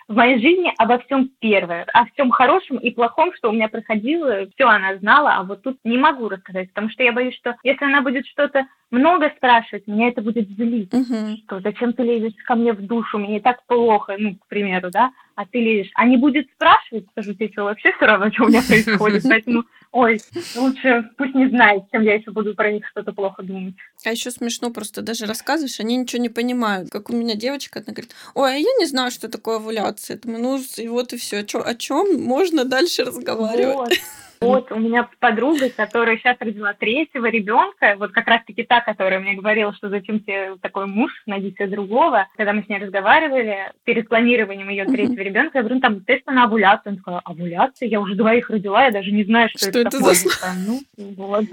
в 0.09 0.14
моей 0.14 0.40
жизни 0.40 0.73
обо 0.79 0.99
всем 1.01 1.31
первое, 1.40 1.85
о 1.92 2.07
всем 2.07 2.31
хорошем 2.31 2.79
и 2.79 2.90
плохом, 2.90 3.33
что 3.35 3.51
у 3.51 3.53
меня 3.53 3.69
проходило, 3.69 4.47
все 4.55 4.66
она 4.66 4.97
знала, 4.99 5.35
а 5.35 5.42
вот 5.42 5.62
тут 5.62 5.79
не 5.85 5.99
могу 5.99 6.29
рассказать, 6.29 6.69
потому 6.69 6.90
что 6.90 7.03
я 7.03 7.12
боюсь, 7.12 7.37
что 7.37 7.57
если 7.64 7.85
она 7.85 8.03
будет 8.03 8.27
что-то 8.27 8.66
много 8.90 9.33
спрашивать, 9.37 9.87
меня 9.88 10.09
это 10.09 10.23
будет 10.23 10.49
злить. 10.49 10.92
Uh-huh. 10.92 11.37
Что 11.45 11.61
зачем 11.61 11.92
ты 11.92 12.05
лезешь 12.05 12.35
ко 12.45 12.55
мне 12.55 12.73
в 12.73 12.83
душу, 12.83 13.19
мне 13.19 13.38
и 13.38 13.40
так 13.40 13.64
плохо, 13.66 14.14
ну, 14.16 14.37
к 14.37 14.47
примеру, 14.47 14.90
да, 14.92 15.11
а 15.35 15.45
ты 15.45 15.61
лезешь. 15.61 15.90
А 15.95 16.07
не 16.07 16.16
будет 16.16 16.47
спрашивать, 16.53 17.07
скажу 17.11 17.35
тебе, 17.35 17.49
что 17.49 17.64
вообще 17.64 17.92
все 17.92 18.07
равно, 18.07 18.31
что 18.31 18.45
у 18.45 18.49
меня 18.49 18.62
происходит. 18.69 19.25
Поэтому, 19.29 19.64
ой, 19.97 20.21
лучше 20.55 21.11
пусть 21.17 21.35
не 21.35 21.49
знает, 21.49 21.85
чем 21.91 22.03
я 22.03 22.15
еще 22.15 22.31
буду 22.31 22.55
про 22.55 22.71
них 22.71 22.87
что-то 22.89 23.13
плохо 23.13 23.43
думать. 23.43 23.75
А 24.05 24.11
еще 24.11 24.31
смешно, 24.31 24.71
просто 24.71 25.01
даже 25.01 25.25
рассказываешь, 25.25 25.81
они 25.81 25.97
ничего 25.97 26.21
не 26.21 26.29
понимают. 26.29 26.91
Как 26.91 27.09
у 27.09 27.15
меня 27.15 27.35
девочка, 27.35 27.79
она 27.79 27.95
говорит, 27.95 28.15
ой, 28.35 28.55
а 28.55 28.57
я 28.57 28.73
не 28.79 28.87
знаю, 28.87 29.11
что 29.11 29.29
такое 29.29 29.57
овуляция. 29.57 30.19
Думаю, 30.19 30.43
ну, 30.43 30.63
и 30.77 30.89
вот 30.89 31.15
и 31.15 31.17
все. 31.17 31.39
О 31.39 31.75
чем 31.75 32.23
можно 32.23 32.65
дальше 32.65 33.05
разговаривать? 33.05 33.75
Вот. 33.75 33.93
Вот 34.40 34.70
у 34.72 34.79
меня 34.79 35.09
подруга, 35.18 35.70
которая 35.70 36.18
сейчас 36.18 36.37
родила 36.40 36.72
третьего 36.75 37.27
ребенка, 37.27 37.96
вот 37.99 38.12
как 38.12 38.27
раз-таки 38.27 38.62
та, 38.62 38.81
которая 38.81 39.20
мне 39.20 39.35
говорила, 39.35 39.72
что 39.75 39.88
зачем 39.88 40.20
тебе 40.20 40.57
такой 40.61 40.87
муж, 40.87 41.11
найди 41.27 41.53
себе 41.53 41.68
другого. 41.68 42.29
Когда 42.37 42.53
мы 42.53 42.62
с 42.62 42.68
ней 42.68 42.79
разговаривали 42.79 43.72
перед 43.85 44.09
планированием 44.09 44.68
ее 44.68 44.85
третьего 44.85 45.20
ребенка, 45.20 45.59
я 45.59 45.62
говорю, 45.62 45.77
ну, 45.77 45.81
там 45.81 46.01
тест 46.01 46.27
на 46.27 46.44
овуляцию. 46.44 46.92
Она 46.92 47.01
сказала, 47.01 47.22
овуляция? 47.25 47.88
Я 47.88 48.01
уже 48.01 48.14
двоих 48.14 48.51
родила, 48.51 48.85
я 48.85 48.90
даже 48.90 49.11
не 49.11 49.25
знаю, 49.25 49.49
что, 49.49 49.59
что 49.70 49.81
это, 49.81 49.88
это 49.88 50.01
за... 50.01 50.29
Ну, 50.66 50.81
вот. 50.96 51.44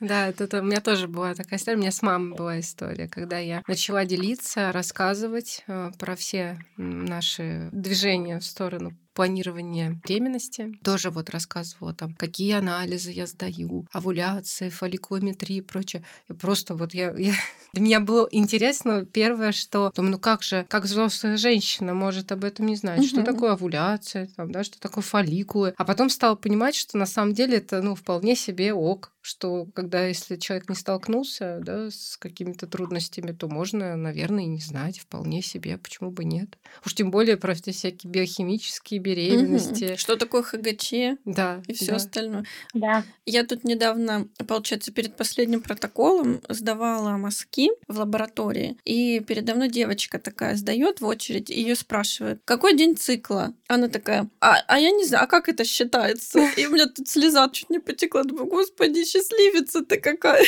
Да, 0.00 0.28
это, 0.28 0.44
это 0.44 0.60
у 0.60 0.64
меня 0.64 0.80
тоже 0.80 1.08
была 1.08 1.34
такая 1.34 1.58
история. 1.58 1.76
У 1.76 1.80
меня 1.80 1.90
с 1.90 2.02
мамой 2.02 2.36
была 2.36 2.60
история, 2.60 3.08
когда 3.08 3.38
я 3.38 3.62
начала 3.66 4.04
делиться, 4.04 4.70
рассказывать 4.70 5.64
э, 5.66 5.90
про 5.98 6.14
все 6.14 6.58
наши 6.76 7.68
движения 7.72 8.38
в 8.38 8.44
сторону 8.44 8.92
планирования 9.18 10.00
беременности. 10.06 10.78
Тоже 10.84 11.10
вот 11.10 11.28
рассказывала 11.30 11.92
там, 11.92 12.14
какие 12.14 12.52
анализы 12.52 13.10
я 13.10 13.26
сдаю, 13.26 13.84
овуляция, 13.90 14.70
фолликулометрия 14.70 15.58
и 15.58 15.60
прочее. 15.60 16.04
И 16.28 16.34
просто 16.34 16.76
вот 16.76 16.94
я, 16.94 17.12
я... 17.18 17.34
Для 17.72 17.82
меня 17.82 17.98
было 17.98 18.28
интересно 18.30 19.04
первое, 19.04 19.50
что 19.50 19.90
думаю, 19.96 20.12
ну 20.12 20.18
как 20.20 20.44
же, 20.44 20.64
как 20.68 20.84
взрослая 20.84 21.36
женщина 21.36 21.94
может 21.94 22.30
об 22.30 22.44
этом 22.44 22.66
не 22.66 22.76
знать, 22.76 23.04
что 23.06 23.24
такое 23.24 23.54
овуляция, 23.54 24.28
там, 24.36 24.52
да, 24.52 24.62
что 24.62 24.78
такое 24.78 25.02
фолликулы. 25.02 25.74
А 25.76 25.84
потом 25.84 26.10
стала 26.10 26.36
понимать, 26.36 26.76
что 26.76 26.96
на 26.96 27.06
самом 27.06 27.34
деле 27.34 27.56
это 27.56 27.82
ну 27.82 27.96
вполне 27.96 28.36
себе 28.36 28.72
ок, 28.72 29.10
что 29.28 29.66
когда 29.74 30.06
если 30.06 30.36
человек 30.36 30.70
не 30.70 30.74
столкнулся 30.74 31.60
да, 31.62 31.90
с 31.90 32.16
какими-то 32.16 32.66
трудностями, 32.66 33.32
то 33.32 33.46
можно, 33.46 33.94
наверное, 33.94 34.44
и 34.44 34.46
не 34.46 34.60
знать 34.60 34.98
вполне 34.98 35.42
себе, 35.42 35.76
почему 35.76 36.10
бы 36.10 36.24
нет. 36.24 36.56
Уж 36.86 36.94
тем 36.94 37.10
более 37.10 37.36
про 37.36 37.54
все 37.54 37.72
всякие 37.72 38.10
биохимические 38.10 39.00
беременности. 39.00 39.90
Угу. 39.90 39.96
Что 39.98 40.16
такое 40.16 40.42
ХГЧ? 40.42 41.20
Да. 41.26 41.62
И 41.66 41.74
все 41.74 41.90
да. 41.90 41.96
остальное. 41.96 42.44
Да. 42.72 43.04
Я 43.26 43.44
тут 43.44 43.64
недавно, 43.64 44.28
получается, 44.46 44.92
перед 44.92 45.14
последним 45.14 45.60
протоколом 45.60 46.40
сдавала 46.48 47.10
мазки 47.18 47.70
в 47.86 47.98
лаборатории, 47.98 48.78
и 48.86 49.20
передо 49.20 49.54
мной 49.54 49.68
девочка 49.68 50.18
такая 50.18 50.56
сдает 50.56 51.02
в 51.02 51.06
очередь, 51.06 51.50
ее 51.50 51.76
спрашивают, 51.76 52.40
какой 52.46 52.74
день 52.74 52.96
цикла? 52.96 53.52
Она 53.66 53.88
такая, 53.88 54.30
а, 54.40 54.56
а 54.66 54.78
я 54.78 54.90
не 54.90 55.04
знаю, 55.04 55.24
а 55.24 55.26
как 55.26 55.50
это 55.50 55.64
считается? 55.64 56.40
И 56.56 56.66
у 56.66 56.70
меня 56.70 56.86
тут 56.86 57.08
слеза 57.08 57.46
чуть 57.50 57.68
не 57.68 57.78
потекла, 57.78 58.22
думаю, 58.22 58.46
господи, 58.46 59.04
счастливица 59.18 59.84
ты 59.84 60.00
какая. 60.00 60.44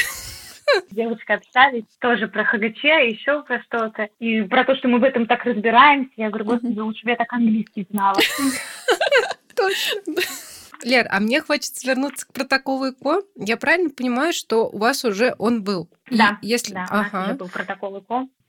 Девочка 0.90 1.35
общались 1.35 1.85
тоже 1.98 2.28
про 2.28 2.44
ХГЧ, 2.44 2.85
еще 2.85 3.42
про 3.42 3.61
что-то. 3.62 4.09
И 4.20 4.42
про 4.42 4.64
то, 4.64 4.76
что 4.76 4.88
мы 4.88 5.00
в 5.00 5.04
этом 5.04 5.26
так 5.26 5.44
разбираемся. 5.44 6.12
Я 6.16 6.28
говорю, 6.28 6.44
господи, 6.44 6.78
лучше 6.78 7.04
бы 7.04 7.11
я 7.11 7.16
так 7.16 7.33
английский 7.33 7.87
знала. 7.90 8.14
Точно. 9.56 10.14
Лер, 10.83 11.06
а 11.11 11.20
мне 11.20 11.40
хочется 11.40 11.87
вернуться 11.87 12.26
к 12.26 12.33
протоколу 12.33 12.90
ЭКО. 12.90 13.22
Я 13.37 13.56
правильно 13.56 13.90
понимаю, 13.90 14.33
что 14.33 14.68
у 14.68 14.78
вас 14.78 15.04
уже 15.04 15.35
он 15.38 15.62
был? 15.62 15.90
Да, 16.11 16.38
И 16.42 16.46
если... 16.46 16.75
да, 16.75 16.87
ага. 16.90 17.09
у 17.12 17.29
нас 17.29 17.37
был 17.37 17.49
протокол. 17.49 17.96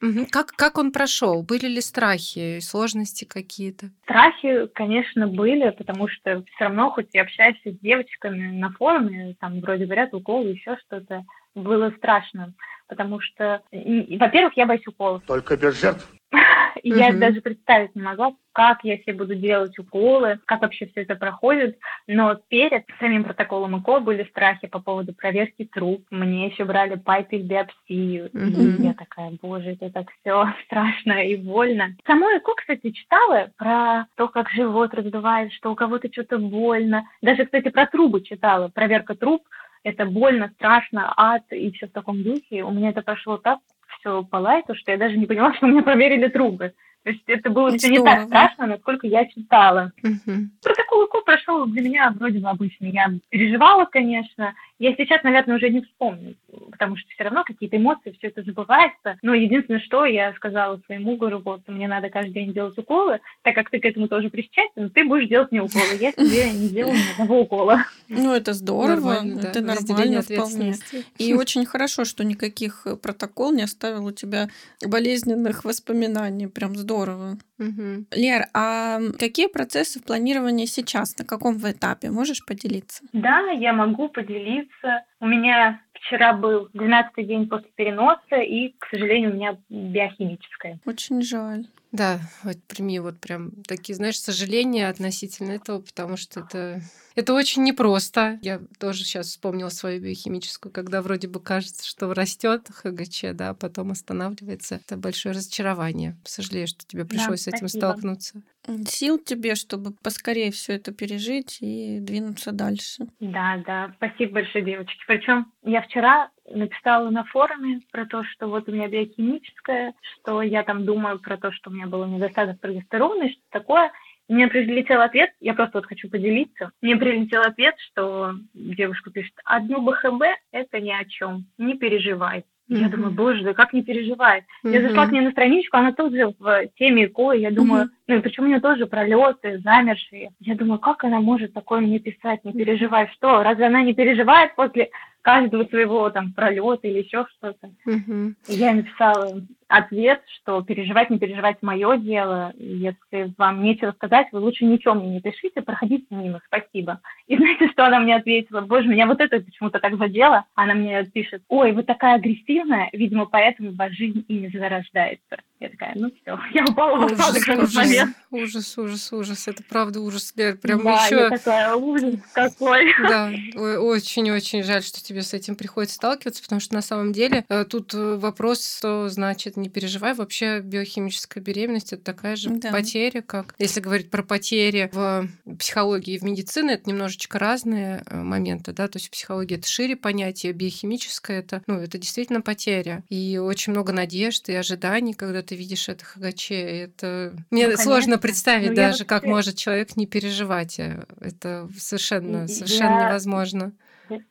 Угу. 0.02 0.28
Как, 0.32 0.52
как 0.52 0.78
он 0.78 0.92
прошел? 0.92 1.44
Были 1.44 1.68
ли 1.68 1.82
страхи, 1.82 2.60
сложности 2.60 3.26
какие-то? 3.26 3.92
Страхи, 4.04 4.68
конечно, 4.74 5.28
были, 5.28 5.70
потому 5.70 6.08
что 6.08 6.44
все 6.44 6.66
равно, 6.66 6.92
хоть 6.92 7.10
и 7.14 7.20
общаешься 7.20 7.72
с 7.72 7.80
девочками 7.80 8.58
на 8.58 8.72
форуме, 8.72 9.36
там 9.40 9.60
вроде 9.62 9.86
говорят 9.86 10.14
уколы, 10.14 10.50
еще 10.50 10.78
что-то, 10.86 11.24
было 11.56 11.92
страшно, 11.98 12.54
потому 12.88 13.20
что, 13.20 13.62
во-первых, 13.72 14.56
я 14.56 14.66
боюсь 14.66 14.88
уколов. 14.88 15.24
Только 15.26 15.58
без 15.58 15.80
жертв? 15.80 16.08
И 16.84 16.90
я 16.90 17.12
даже 17.14 17.42
представить 17.42 17.96
не 17.96 18.02
могла, 18.02 18.34
как 18.54 18.84
я 18.84 18.98
себе 18.98 19.14
буду 19.14 19.36
делать 19.36 19.78
уколы, 19.78 20.40
как 20.46 20.62
вообще 20.62 20.88
все 20.88 21.02
это 21.02 21.16
проходит. 21.16 21.78
Но 22.08 22.36
перед 22.36 22.86
самим 23.00 23.24
протоколом 23.24 23.80
ЭКО 23.80 24.00
были 24.00 24.24
страхи 24.26 24.68
по 24.68 24.80
поводу 24.80 25.14
проверки 25.14 25.66
труп. 25.66 26.06
Мне 26.10 26.48
еще 26.48 26.66
брали 26.66 26.96
пайпель 26.96 27.44
биопсию. 27.52 28.30
И 28.34 28.84
я 28.84 28.94
такая, 28.94 29.38
боже, 29.42 29.72
это 29.72 29.90
так 29.90 30.08
все 30.20 30.54
страшно 30.66 31.26
и 31.26 31.36
больно. 31.36 31.96
Само 32.08 32.28
ЭКО, 32.38 32.54
кстати, 32.56 32.92
читала 32.92 33.52
про 33.58 34.06
то, 34.16 34.28
как 34.28 34.50
живот 34.50 34.94
раздувает, 34.94 35.52
что 35.54 35.72
у 35.72 35.76
кого-то 35.76 36.10
что-то 36.12 36.38
больно. 36.38 37.04
Даже, 37.22 37.46
кстати, 37.46 37.70
про 37.70 37.86
трубы 37.86 38.22
читала. 38.22 38.70
Проверка 38.70 39.16
труб 39.16 39.44
это 39.84 40.06
больно, 40.06 40.52
страшно, 40.56 41.12
ад 41.18 41.44
и 41.52 41.72
все 41.72 41.88
в 41.88 41.92
таком 41.92 42.24
духе. 42.24 42.64
У 42.64 42.72
меня 42.72 42.90
это 42.90 43.02
прошло 43.02 43.38
так 43.38 43.60
все 44.00 44.24
по 44.24 44.38
лайту, 44.38 44.76
что 44.76 44.92
я 44.92 44.98
даже 44.98 45.18
не 45.18 45.26
поняла, 45.26 45.54
что 45.58 45.68
меня 45.68 45.84
проверили 45.84 46.28
трубы. 46.28 46.74
То 47.04 47.10
есть 47.10 47.24
это 47.26 47.50
было 47.50 47.76
все 47.76 47.90
не 47.90 48.04
так 48.04 48.28
страшно, 48.28 48.68
насколько 48.68 49.08
я 49.08 49.26
читала. 49.26 49.92
Угу. 50.04 50.34
Протокол 50.62 51.04
УКУ 51.06 51.24
прошел 51.26 51.66
для 51.66 51.82
меня 51.82 52.14
вроде 52.16 52.38
бы 52.38 52.48
обычный. 52.48 52.92
Я 52.92 53.12
переживала, 53.30 53.86
конечно. 53.86 54.54
Я 54.82 54.96
сейчас, 54.96 55.24
наверное, 55.24 55.58
уже 55.58 55.70
не 55.70 55.82
вспомню, 55.82 56.36
потому 56.72 56.98
что 56.98 57.08
все 57.10 57.24
равно 57.24 57.44
какие-то 57.44 57.78
эмоции, 57.78 58.16
все 58.18 58.28
это 58.28 58.42
забывается. 58.44 59.18
Но 59.22 59.34
единственное, 59.34 59.80
что 59.80 60.06
я 60.06 60.34
сказала 60.34 60.82
своему 60.86 61.18
говорю, 61.18 61.40
вот, 61.40 61.62
мне 61.68 61.88
надо 61.88 62.10
каждый 62.10 62.34
день 62.34 62.54
делать 62.54 62.78
уколы, 62.78 63.20
так 63.44 63.56
как 63.56 63.70
ты 63.70 63.80
к 63.80 63.86
этому 63.86 64.08
тоже 64.08 64.30
причастен, 64.30 64.90
ты 64.90 65.06
будешь 65.06 65.30
делать 65.30 65.52
мне 65.52 65.62
уколы. 65.62 65.96
Я 66.00 66.12
тебе 66.12 66.52
не 66.54 66.70
делаю 66.70 66.96
ни 66.96 67.12
одного 67.14 67.42
укола. 67.42 67.86
Ну, 68.10 68.34
это 68.34 68.54
здорово, 68.54 69.14
нормально, 69.14 69.40
это 69.40 69.62
да. 69.62 69.76
нормально 69.76 70.22
вполне. 70.22 70.74
И 71.18 71.34
очень 71.34 71.66
хорошо, 71.66 72.04
что 72.04 72.24
никаких 72.24 72.88
протокол 73.02 73.54
не 73.54 73.64
оставил 73.64 74.06
у 74.06 74.12
тебя 74.12 74.50
болезненных 74.86 75.64
воспоминаний. 75.64 76.48
Прям 76.48 76.76
здорово 76.76 76.92
здорово. 76.92 77.38
Угу. 77.60 78.06
Лер, 78.12 78.46
а 78.54 79.00
какие 79.20 79.48
процессы 79.48 80.00
в 80.00 80.04
планировании 80.04 80.66
сейчас? 80.66 81.18
На 81.18 81.26
каком 81.26 81.58
вы 81.58 81.72
этапе? 81.72 82.10
Можешь 82.10 82.46
поделиться? 82.46 83.04
Да, 83.14 83.40
я 83.52 83.74
могу 83.74 84.10
поделиться. 84.10 84.71
У 85.20 85.28
меня 85.28 85.82
вчера 85.94 86.34
был 86.34 86.70
12-й 86.74 87.24
день 87.24 87.48
после 87.48 87.70
переноса, 87.76 88.38
и, 88.38 88.70
к 88.78 88.88
сожалению, 88.88 89.32
у 89.32 89.34
меня 89.36 89.58
биохимическое. 89.70 90.80
Очень 90.86 91.22
жаль. 91.22 91.66
Да, 91.92 92.20
вот 92.44 92.58
прими 92.64 93.00
вот 93.00 93.20
прям 93.20 93.52
такие, 93.68 93.96
знаешь, 93.96 94.20
сожаления 94.20 94.88
относительно 94.88 95.52
этого, 95.52 95.82
потому 95.82 96.16
что 96.18 96.40
это 96.42 96.82
это 97.16 97.34
очень 97.34 97.64
непросто. 97.64 98.40
Я 98.42 98.62
тоже 98.80 99.04
сейчас 99.04 99.28
вспомнила 99.28 99.70
свою 99.70 100.02
биохимическую, 100.02 100.72
когда 100.72 101.02
вроде 101.02 101.28
бы 101.28 101.42
кажется, 101.42 101.86
что 101.86 102.14
растет 102.14 102.68
ХГЧ, 102.70 103.34
да, 103.34 103.50
а 103.50 103.54
потом 103.54 103.92
останавливается. 103.92 104.76
Это 104.76 104.96
большое 104.96 105.36
разочарование. 105.36 106.16
Сожалею, 106.24 106.68
что 106.68 106.86
тебе 106.88 107.06
пришлось 107.06 107.46
да, 107.46 107.52
с 107.52 107.54
этим 107.54 107.68
столкнуться. 107.68 108.42
Сил 108.86 109.18
тебе, 109.18 109.56
чтобы 109.56 109.92
поскорее 109.92 110.52
все 110.52 110.74
это 110.74 110.94
пережить 110.94 111.58
и 111.62 112.00
двинуться 112.00 112.52
дальше. 112.52 113.08
Да, 113.20 113.62
да. 113.66 113.94
Спасибо 113.98 114.34
большое, 114.34 114.64
девочки. 114.64 115.02
Причем 115.08 115.52
я 115.64 115.82
вчера 115.82 116.30
написала 116.54 117.10
на 117.10 117.24
форуме 117.26 117.82
про 117.92 118.06
то, 118.06 118.24
что 118.24 118.48
вот 118.48 118.68
у 118.68 118.72
меня 118.72 118.88
биохимическое, 118.88 119.94
что 120.16 120.42
я 120.42 120.64
там 120.64 120.86
думаю 120.86 121.20
про 121.20 121.38
то, 121.38 121.52
что 121.52 121.70
у 121.70 121.74
меня 121.74 121.88
было 121.88 122.06
недостаток 122.06 122.60
прогестерона 122.60 123.24
и 123.24 123.32
что 123.32 123.42
такое. 123.50 123.92
Мне 124.28 124.48
прилетел 124.48 125.02
ответ, 125.02 125.32
я 125.42 125.54
просто 125.54 125.80
вот 125.80 125.88
хочу 125.88 126.10
поделиться. 126.10 126.72
Мне 126.82 126.96
прилетел 126.96 127.42
ответ, 127.42 127.76
что 127.92 128.36
девушка 128.54 129.12
пишет, 129.12 129.34
одно 129.44 129.82
БХБ– 129.82 130.24
это 130.52 130.80
ни 130.80 130.92
о 130.92 131.04
чем, 131.04 131.46
не 131.58 131.76
переживай. 131.76 132.46
Mm-hmm. 132.70 132.78
Я 132.78 132.88
думаю, 132.88 133.12
боже, 133.12 133.44
да 133.44 133.54
как 133.54 133.74
не 133.74 133.84
переживает? 133.84 134.46
Mm-hmm. 134.64 134.72
Я 134.72 134.82
зашла 134.82 135.06
к 135.06 135.12
ней 135.12 135.20
на 135.20 135.32
страничку, 135.32 135.76
она 135.76 135.92
тоже 135.92 136.34
в 136.40 136.68
теме 136.80 137.08
ЭКО, 137.08 137.34
я 137.34 137.52
думаю, 137.52 137.86
mm-hmm. 137.86 138.04
ну 138.08 138.16
и 138.16 138.22
почему 138.22 138.46
у 138.46 138.50
нее 138.50 138.62
тоже 138.62 138.86
пролеты, 138.86 139.60
замершие. 139.60 140.32
Я 140.40 140.56
думаю, 140.56 140.80
как 140.80 141.04
она 141.04 141.20
может 141.20 141.54
такое 141.54 141.82
мне 141.82 142.00
писать, 142.00 142.46
не 142.46 142.54
переживай, 142.54 143.10
что? 143.14 143.44
Разве 143.44 143.66
она 143.66 143.84
не 143.84 143.94
переживает 143.94 144.56
после 144.56 144.92
каждого 145.22 145.66
своего 145.66 146.10
там 146.10 146.34
пролета 146.34 146.88
или 146.88 147.04
еще 147.04 147.26
что-то. 147.38 147.72
Угу. 147.86 148.34
Я 148.48 148.74
написала 148.74 149.42
ответ, 149.72 150.22
что 150.36 150.62
переживать, 150.62 151.10
не 151.10 151.18
переживать 151.18 151.58
мое 151.62 151.98
дело. 151.98 152.54
Если 152.58 153.34
вам 153.38 153.64
нечего 153.64 153.92
сказать, 153.94 154.28
вы 154.32 154.40
лучше 154.40 154.66
ничего 154.66 154.94
мне 154.94 155.10
не 155.10 155.22
пишите, 155.22 155.62
проходите 155.62 156.06
мимо, 156.10 156.42
спасибо. 156.46 157.00
И 157.28 157.38
знаете, 157.38 157.70
что 157.70 157.86
она 157.86 158.00
мне 158.00 158.16
ответила? 158.16 158.62
Боже, 158.62 158.88
меня 158.88 159.08
вот 159.08 159.22
это 159.22 159.40
почему-то 159.40 159.80
так 159.80 159.98
задело. 159.98 160.46
Она 160.56 160.74
мне 160.74 161.04
пишет, 161.06 161.44
ой, 161.48 161.72
вы 161.72 161.84
такая 161.84 162.16
агрессивная, 162.16 162.90
видимо, 162.92 163.26
поэтому 163.26 163.74
ваша 163.74 163.96
жизнь 163.96 164.26
и 164.28 164.34
не 164.40 164.50
зарождается. 164.50 165.38
Я 165.62 165.70
такая, 165.70 165.92
ну 165.96 166.12
все, 166.22 166.40
я 166.54 166.64
упала 166.66 167.08
в 167.08 167.12
упадок 167.12 167.44
в 167.44 167.50
этот 167.50 167.74
момент. 167.76 168.16
Ужас, 168.32 168.78
ужас, 168.78 169.14
ужас. 169.14 169.48
Это 169.48 169.64
правда 169.64 170.00
ужас, 170.00 170.34
Лер. 170.36 170.58
Прям 170.58 170.84
да, 170.84 171.06
еще... 171.06 171.16
я 171.16 171.30
такая, 171.30 171.76
ужас 171.76 172.16
какой. 172.34 172.92
Да, 173.02 173.30
очень-очень 173.56 174.64
жаль, 174.64 174.82
что 174.82 175.04
тебе 175.04 175.22
с 175.22 175.34
этим 175.34 175.56
приходится 175.56 175.96
сталкиваться, 175.96 176.42
потому 176.42 176.62
что 176.62 176.74
на 176.74 176.82
самом 176.82 177.14
деле 177.14 177.46
э, 177.48 177.66
тут 177.66 177.94
э, 177.94 178.16
вопрос, 178.16 178.78
что 178.78 179.08
значит 179.10 179.56
не 179.62 179.70
переживай. 179.70 180.14
Вообще 180.14 180.60
биохимическая 180.60 181.44
беременность 181.44 181.94
это 181.94 182.04
такая 182.04 182.36
же 182.36 182.50
да. 182.50 182.72
потеря, 182.72 183.22
как 183.22 183.56
если 183.58 183.80
говорить 183.80 184.10
про 184.10 184.24
потери 184.24 184.90
в 184.92 185.28
психологии 185.58 186.16
и 186.16 186.18
в 186.20 186.24
медицине, 186.24 186.74
это 186.74 186.90
немножечко 186.90 187.40
разные 187.40 188.04
э, 188.06 188.22
моменты, 188.22 188.74
да, 188.74 188.88
то 188.88 188.98
есть 188.98 189.08
в 189.08 189.12
психологии 189.12 189.58
это 189.58 189.68
шире 189.68 189.96
понятие, 189.96 190.54
биохимическое 190.54 191.40
это, 191.40 191.64
ну, 191.68 191.80
это 191.80 191.98
действительно 191.98 192.42
потеря. 192.42 193.04
И 193.10 193.38
очень 193.38 193.74
много 193.74 193.94
надежд 193.94 194.50
и 194.50 194.54
ожиданий, 194.54 195.14
когда 195.14 195.42
ты 195.42 195.56
видишь 195.56 195.90
это 195.90 196.04
ХГЧ. 196.06 196.52
Это 196.52 197.34
мне 197.50 197.68
ну, 197.68 197.78
сложно 197.78 198.18
представить 198.18 198.70
ну, 198.70 198.76
даже, 198.76 199.06
как 199.06 199.24
может 199.24 199.56
человек 199.56 199.96
не 199.96 200.08
переживать. 200.08 200.80
Это 200.80 201.70
совершенно, 201.78 202.48
совершенно 202.48 203.00
я... 203.00 203.10
невозможно 203.10 203.74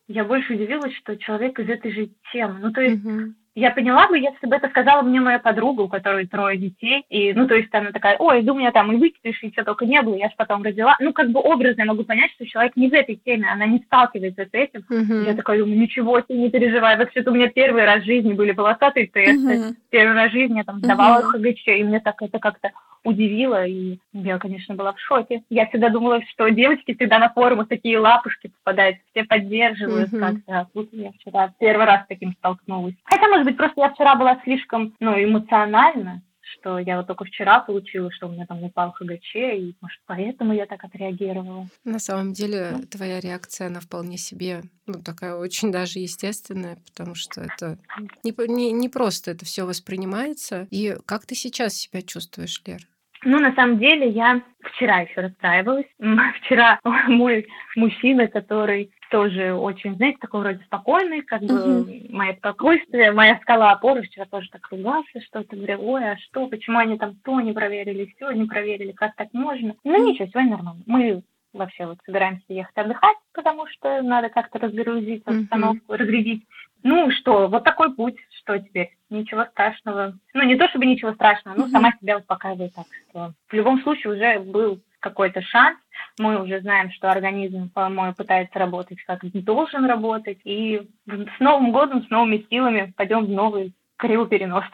я 0.09 0.25
больше 0.25 0.53
удивилась, 0.53 0.93
что 0.97 1.16
человек 1.16 1.59
из 1.59 1.69
этой 1.69 1.90
же 1.90 2.11
темы. 2.33 2.59
Ну, 2.61 2.71
то 2.71 2.83
есть, 2.83 3.03
угу 3.03 3.35
я 3.54 3.72
поняла 3.72 4.06
бы, 4.06 4.18
если 4.18 4.46
бы 4.46 4.56
это 4.56 4.68
сказала 4.68 5.02
мне 5.02 5.20
моя 5.20 5.38
подруга, 5.38 5.82
у 5.82 5.88
которой 5.88 6.26
трое 6.26 6.56
детей, 6.56 7.04
и, 7.08 7.32
ну, 7.32 7.48
то 7.48 7.54
есть 7.54 7.74
она 7.74 7.90
такая, 7.90 8.16
ой, 8.18 8.40
иду, 8.40 8.54
у 8.54 8.58
меня 8.58 8.70
там 8.70 8.92
и 8.92 8.96
выкидыш, 8.96 9.42
и 9.42 9.50
все 9.50 9.64
только 9.64 9.86
не 9.86 10.00
было, 10.02 10.14
я 10.14 10.28
же 10.28 10.34
потом 10.36 10.62
родила. 10.62 10.96
Ну, 11.00 11.12
как 11.12 11.30
бы 11.30 11.40
образно 11.40 11.82
я 11.82 11.86
могу 11.86 12.04
понять, 12.04 12.30
что 12.32 12.46
человек 12.46 12.76
не 12.76 12.88
в 12.88 12.94
этой 12.94 13.16
теме, 13.16 13.50
она 13.50 13.66
не 13.66 13.78
сталкивается 13.80 14.44
с 14.44 14.50
этим. 14.52 14.84
Uh-huh. 14.88 15.26
Я 15.26 15.34
такая 15.34 15.58
думаю, 15.58 15.78
ничего 15.78 16.20
себе, 16.20 16.38
не 16.38 16.50
переживай, 16.50 16.96
вообще-то 16.96 17.30
у 17.30 17.34
меня 17.34 17.48
первый 17.48 17.84
раз 17.84 18.02
в 18.02 18.06
жизни 18.06 18.34
были 18.34 18.52
волосатые 18.52 19.06
тесты, 19.06 19.56
uh-huh. 19.56 19.74
первый 19.90 20.14
раз 20.14 20.30
в 20.30 20.34
жизни 20.34 20.58
я 20.58 20.64
там 20.64 20.78
сдавала 20.78 21.22
uh-huh. 21.22 21.52
ХГЧ, 21.52 21.68
и 21.68 21.84
мне 21.84 22.00
так 22.00 22.22
это 22.22 22.38
как-то 22.38 22.70
удивило, 23.04 23.64
и 23.66 23.98
я, 24.12 24.38
конечно, 24.38 24.74
была 24.74 24.92
в 24.92 25.00
шоке. 25.00 25.42
Я 25.48 25.66
всегда 25.66 25.88
думала, 25.88 26.20
что 26.30 26.48
девочки 26.48 26.94
всегда 26.94 27.18
на 27.18 27.30
форумах 27.30 27.68
такие 27.68 27.98
лапушки 27.98 28.52
попадают, 28.62 28.98
все 29.10 29.24
поддерживают 29.24 30.12
uh-huh. 30.12 30.18
как-то. 30.18 30.60
А 30.60 30.66
тут 30.72 30.90
я 30.92 31.10
вчера 31.12 31.52
первый 31.58 31.86
раз 31.86 32.04
с 32.04 32.08
таким 32.08 32.32
столкнулась. 32.32 32.94
Хотя, 33.04 33.28
может 33.28 33.46
быть, 33.46 33.56
просто 33.56 33.80
я 33.80 33.90
вчера 33.90 34.14
была 34.16 34.38
слишком, 34.44 34.94
ну, 35.00 35.12
эмоциональна, 35.22 36.22
что 36.52 36.78
я 36.78 36.96
вот 36.98 37.06
только 37.06 37.24
вчера 37.24 37.60
получила, 37.60 38.10
что 38.12 38.26
у 38.26 38.32
меня 38.32 38.46
там 38.46 38.62
упал 38.62 38.92
ХГЧ, 38.92 39.36
и, 39.36 39.76
может, 39.80 40.00
поэтому 40.06 40.52
я 40.52 40.66
так 40.66 40.82
отреагировала. 40.84 41.68
На 41.84 41.98
самом 41.98 42.32
деле, 42.32 42.70
ну. 42.72 42.82
твоя 42.86 43.20
реакция, 43.20 43.68
она 43.68 43.80
вполне 43.80 44.18
себе, 44.18 44.62
ну, 44.86 44.94
такая 45.02 45.36
очень 45.36 45.72
даже 45.72 45.98
естественная, 45.98 46.78
потому 46.86 47.14
что 47.14 47.42
это 47.42 47.78
не, 48.22 48.34
не, 48.48 48.72
не 48.72 48.88
просто 48.88 49.30
это 49.32 49.44
все 49.44 49.64
воспринимается. 49.64 50.66
И 50.70 50.96
как 51.06 51.26
ты 51.26 51.34
сейчас 51.34 51.74
себя 51.74 52.02
чувствуешь, 52.02 52.62
Лер? 52.66 52.80
Ну, 53.22 53.38
на 53.38 53.54
самом 53.54 53.78
деле, 53.78 54.08
я 54.08 54.42
вчера 54.62 55.00
еще 55.00 55.20
расстраивалась. 55.20 55.86
Вчера 56.42 56.80
мой 57.08 57.46
мужчина, 57.76 58.28
который 58.28 58.90
тоже 59.11 59.53
очень, 59.53 59.96
знаете, 59.96 60.18
такой 60.20 60.40
вроде 60.40 60.64
спокойный, 60.64 61.23
как 61.23 61.42
бы 61.42 61.55
uh-huh. 61.55 62.12
мое 62.12 62.35
спокойствие, 62.37 63.12
моя 63.12 63.38
скала 63.42 63.73
опоры, 63.73 64.03
вчера 64.03 64.25
тоже 64.25 64.49
так 64.51 64.66
ругался, 64.70 65.20
что-то 65.20 65.57
говорил, 65.57 65.83
ой, 65.83 66.12
а 66.12 66.16
что, 66.18 66.46
почему 66.46 66.79
они 66.79 66.96
там 66.96 67.16
то 67.25 67.40
не 67.40 67.53
проверили, 67.53 68.12
все 68.14 68.31
не 68.31 68.46
проверили, 68.46 68.92
как 68.92 69.14
так 69.16 69.29
можно? 69.33 69.75
Ну, 69.85 70.11
ничего, 70.11 70.29
сегодня 70.29 70.53
нормально. 70.53 70.83
Мы 70.87 71.23
вообще 71.53 71.87
вот 71.87 71.99
собираемся 72.07 72.44
ехать 72.49 72.77
отдыхать, 72.77 73.16
потому 73.33 73.66
что 73.66 74.01
надо 74.03 74.29
как-то 74.29 74.59
разгрузить 74.59 75.23
обстановку, 75.27 75.92
uh-huh. 75.92 75.96
разрядить. 75.96 76.46
Ну 76.83 77.11
что, 77.11 77.49
вот 77.49 77.64
такой 77.64 77.94
путь, 77.94 78.16
что 78.38 78.59
теперь? 78.59 78.96
Ничего 79.11 79.44
страшного. 79.46 80.14
Ну, 80.33 80.42
не 80.44 80.57
то 80.57 80.68
чтобы 80.68 80.87
ничего 80.87 81.12
страшного, 81.12 81.57
но 81.57 81.66
uh-huh. 81.66 81.70
сама 81.70 81.92
себя 82.01 82.18
успокаиваю 82.18 82.70
так, 82.70 82.87
что 83.11 83.35
в 83.49 83.53
любом 83.53 83.83
случае 83.83 84.14
уже 84.14 84.38
был 84.38 84.81
какой-то 85.01 85.42
шанс. 85.42 85.79
Мы 86.18 86.42
уже 86.42 86.60
знаем, 86.60 86.90
что 86.90 87.10
организм, 87.10 87.70
по-моему, 87.70 88.14
пытается 88.14 88.58
работать 88.58 88.98
как 89.06 89.24
должен 89.40 89.84
работать, 89.84 90.38
и 90.44 90.88
с 91.06 91.40
Новым 91.40 91.72
годом, 91.72 92.04
с 92.04 92.10
новыми 92.10 92.46
силами 92.50 92.92
пойдем 92.96 93.26
в 93.26 93.30
новый 93.30 93.74
криоперенос. 93.96 94.64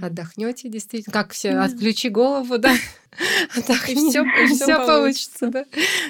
Отдохнете 0.00 0.68
действительно. 0.68 1.12
Как 1.12 1.32
все, 1.32 1.50
отключи 1.52 2.08
голову, 2.08 2.58
да. 2.58 2.74
Так, 3.66 3.88
и 3.88 3.94
все, 3.94 4.24
все 4.54 4.76
получится. 4.86 5.48
Да? 5.48 5.66